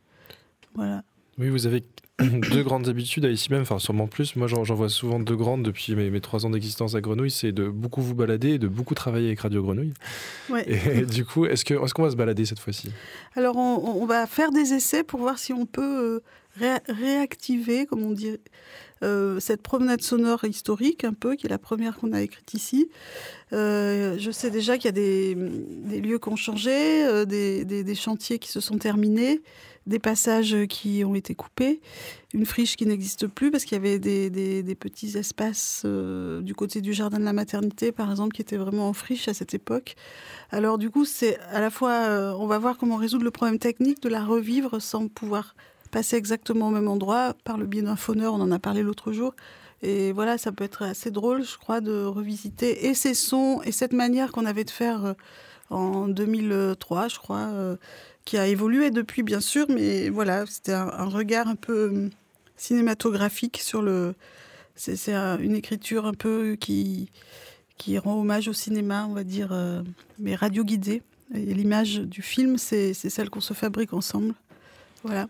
[0.76, 1.04] Voilà.
[1.38, 1.84] Oui, vous avez
[2.20, 4.36] deux grandes habitudes à ici même, enfin sûrement plus.
[4.36, 7.32] Moi, j'en vois souvent deux grandes depuis mes, mes trois ans d'existence à Grenouille.
[7.32, 9.94] C'est de beaucoup vous balader et de beaucoup travailler avec Radio Grenouille.
[10.50, 10.66] Ouais.
[10.68, 12.92] Et du coup, est-ce qu'on va se balader cette fois-ci?
[13.36, 16.24] Alors, on, on va faire des essais pour voir si on peut euh,
[16.60, 18.38] ré- réactiver, comme on dit,
[19.04, 22.90] euh, cette promenade sonore historique, un peu, qui est la première qu'on a écrite ici.
[23.54, 25.36] Euh, je sais déjà qu'il y a des,
[26.02, 29.42] lieux qui ont changé, euh, des, chantiers qui se sont terminés,
[29.86, 31.82] des passages qui ont été coupés,
[32.34, 36.94] une friche qui n'existe plus parce qu'il y avait des, petits espaces du côté du
[36.94, 39.96] jardin de la maternité, par exemple, qui étaient vraiment en friche à cette époque.
[40.52, 44.02] Alors du coup, c'est à la fois, on va voir comment résoudre le problème technique
[44.02, 45.54] de la revivre sans pouvoir
[45.96, 48.34] passer exactement au même endroit par le biais d'un phoneur.
[48.34, 49.34] On en a parlé l'autre jour.
[49.82, 53.72] Et voilà, ça peut être assez drôle, je crois, de revisiter et ces sons et
[53.72, 55.14] cette manière qu'on avait de faire euh,
[55.70, 57.78] en 2003, je crois, euh,
[58.26, 62.10] qui a évolué depuis, bien sûr, mais voilà, c'était un, regard un peu euh,
[62.58, 64.16] cinématographique sur le.
[64.76, 67.10] C'est c'est un- une écriture un peu qui,
[67.78, 69.82] qui rend hommage au cinéma, on va dire, euh,
[70.20, 71.04] mais radio-guidé.
[71.34, 74.34] Et l'image du film, c'est celle qu'on se fabrique ensemble.
[75.04, 75.28] Voilà.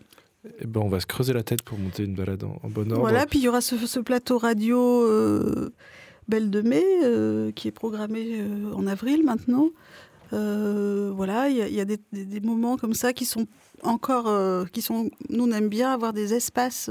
[0.60, 3.00] Eh ben, on va se creuser la tête pour monter une balade en, bon ordre.
[3.00, 5.72] Voilà, puis il y aura ce, plateau radio euh,
[6.28, 9.70] Belle de Mai euh, qui est programmé euh, en avril maintenant.
[10.30, 13.46] Voilà, il y a, des, moments comme ça qui sont
[13.82, 16.90] encore, qui sont, nous on aime bien avoir des espaces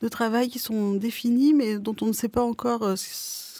[0.00, 2.86] de travail qui sont définis, mais dont on ne sait pas encore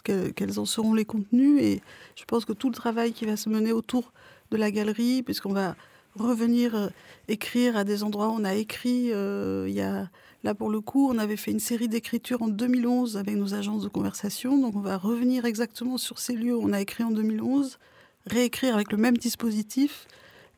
[0.03, 1.59] quels en seront les contenus.
[1.61, 1.81] Et
[2.15, 4.13] je pense que tout le travail qui va se mener autour
[4.51, 5.75] de la galerie, puisqu'on va
[6.17, 6.87] revenir euh,
[7.27, 10.09] écrire à des endroits où on a écrit, euh, y a
[10.43, 13.81] Là, pour le coup, on avait fait une série d'écritures en 2011 avec nos agences
[13.81, 14.59] de conversation.
[14.59, 17.79] Donc, on va revenir exactement sur ces lieux où on a écrit en 2011,
[18.27, 20.05] réécrire avec le même dispositif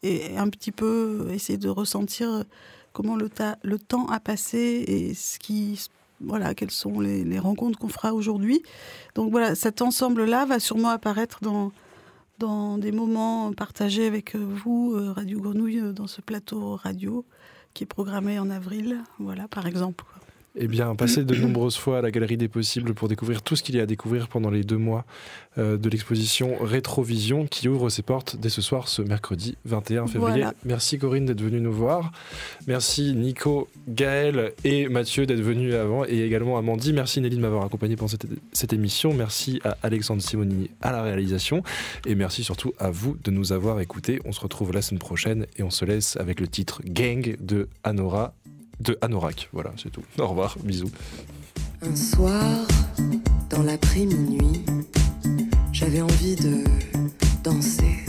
[0.04, 2.44] et un petit peu essayer de ressentir
[2.92, 3.30] comment le,
[3.80, 5.88] temps a passé et ce qui,
[6.20, 8.64] voilà, quelles sont les, les rencontres qu'on fera aujourd'hui.
[9.16, 11.72] Donc voilà, cet ensemble-là va sûrement apparaître dans,
[12.38, 17.26] dans des moments partagés avec euh, vous, euh, Radio Grenouille, euh, dans ce plateau radio
[17.74, 20.04] qui est programmé en avril, voilà, par exemple.
[20.60, 23.62] Eh bien, passez de nombreuses fois à la Galerie des Possibles pour découvrir tout ce
[23.62, 25.06] qu'il y a à découvrir pendant les deux mois
[25.60, 30.42] euh, de l'exposition Rétrovision qui ouvre ses portes dès ce soir, ce mercredi 21 février.
[30.42, 30.54] Voilà.
[30.66, 32.12] Merci Corinne d'être venue nous voir.
[32.66, 36.92] Merci Nico, Gaël et Mathieu d'être venus avant et également Amandie.
[36.92, 39.14] Merci Nelly de m'avoir accompagné pendant cette, cette émission.
[39.14, 41.62] Merci à Alexandre Simonini à la réalisation
[42.08, 44.20] et merci surtout à vous de nous avoir écoutés.
[44.26, 47.70] On se retrouve la semaine prochaine et on se laisse avec le titre Gang de
[47.84, 48.34] Anora
[48.80, 49.50] de Anorak.
[49.54, 50.04] Voilà, c'est tout.
[50.20, 50.92] Au revoir, bisous.
[51.82, 52.68] Un soir,
[53.50, 54.66] dans l'après-minuit,
[55.72, 56.64] j'avais envie de
[57.44, 58.06] danser.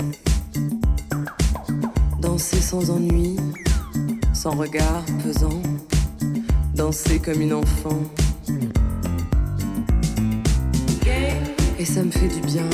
[2.20, 3.36] Danser sans ennui,
[4.32, 5.62] sans regard pesant.
[6.74, 7.98] Danser comme une enfant.
[11.80, 12.64] Et ça me fait du bien.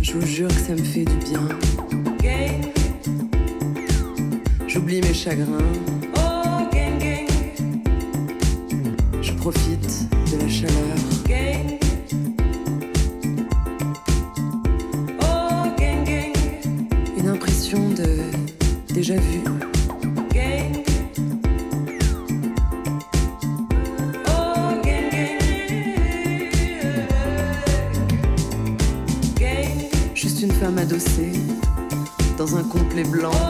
[0.00, 1.40] Je vous jure que ça me fait du bien.
[4.80, 5.58] J'oublie mes chagrins.
[9.20, 10.96] Je profite de la chaleur.
[17.18, 18.22] Une impression de
[18.94, 19.42] déjà vu.
[30.14, 31.32] Juste une femme adossée
[32.38, 33.49] dans un complet blanc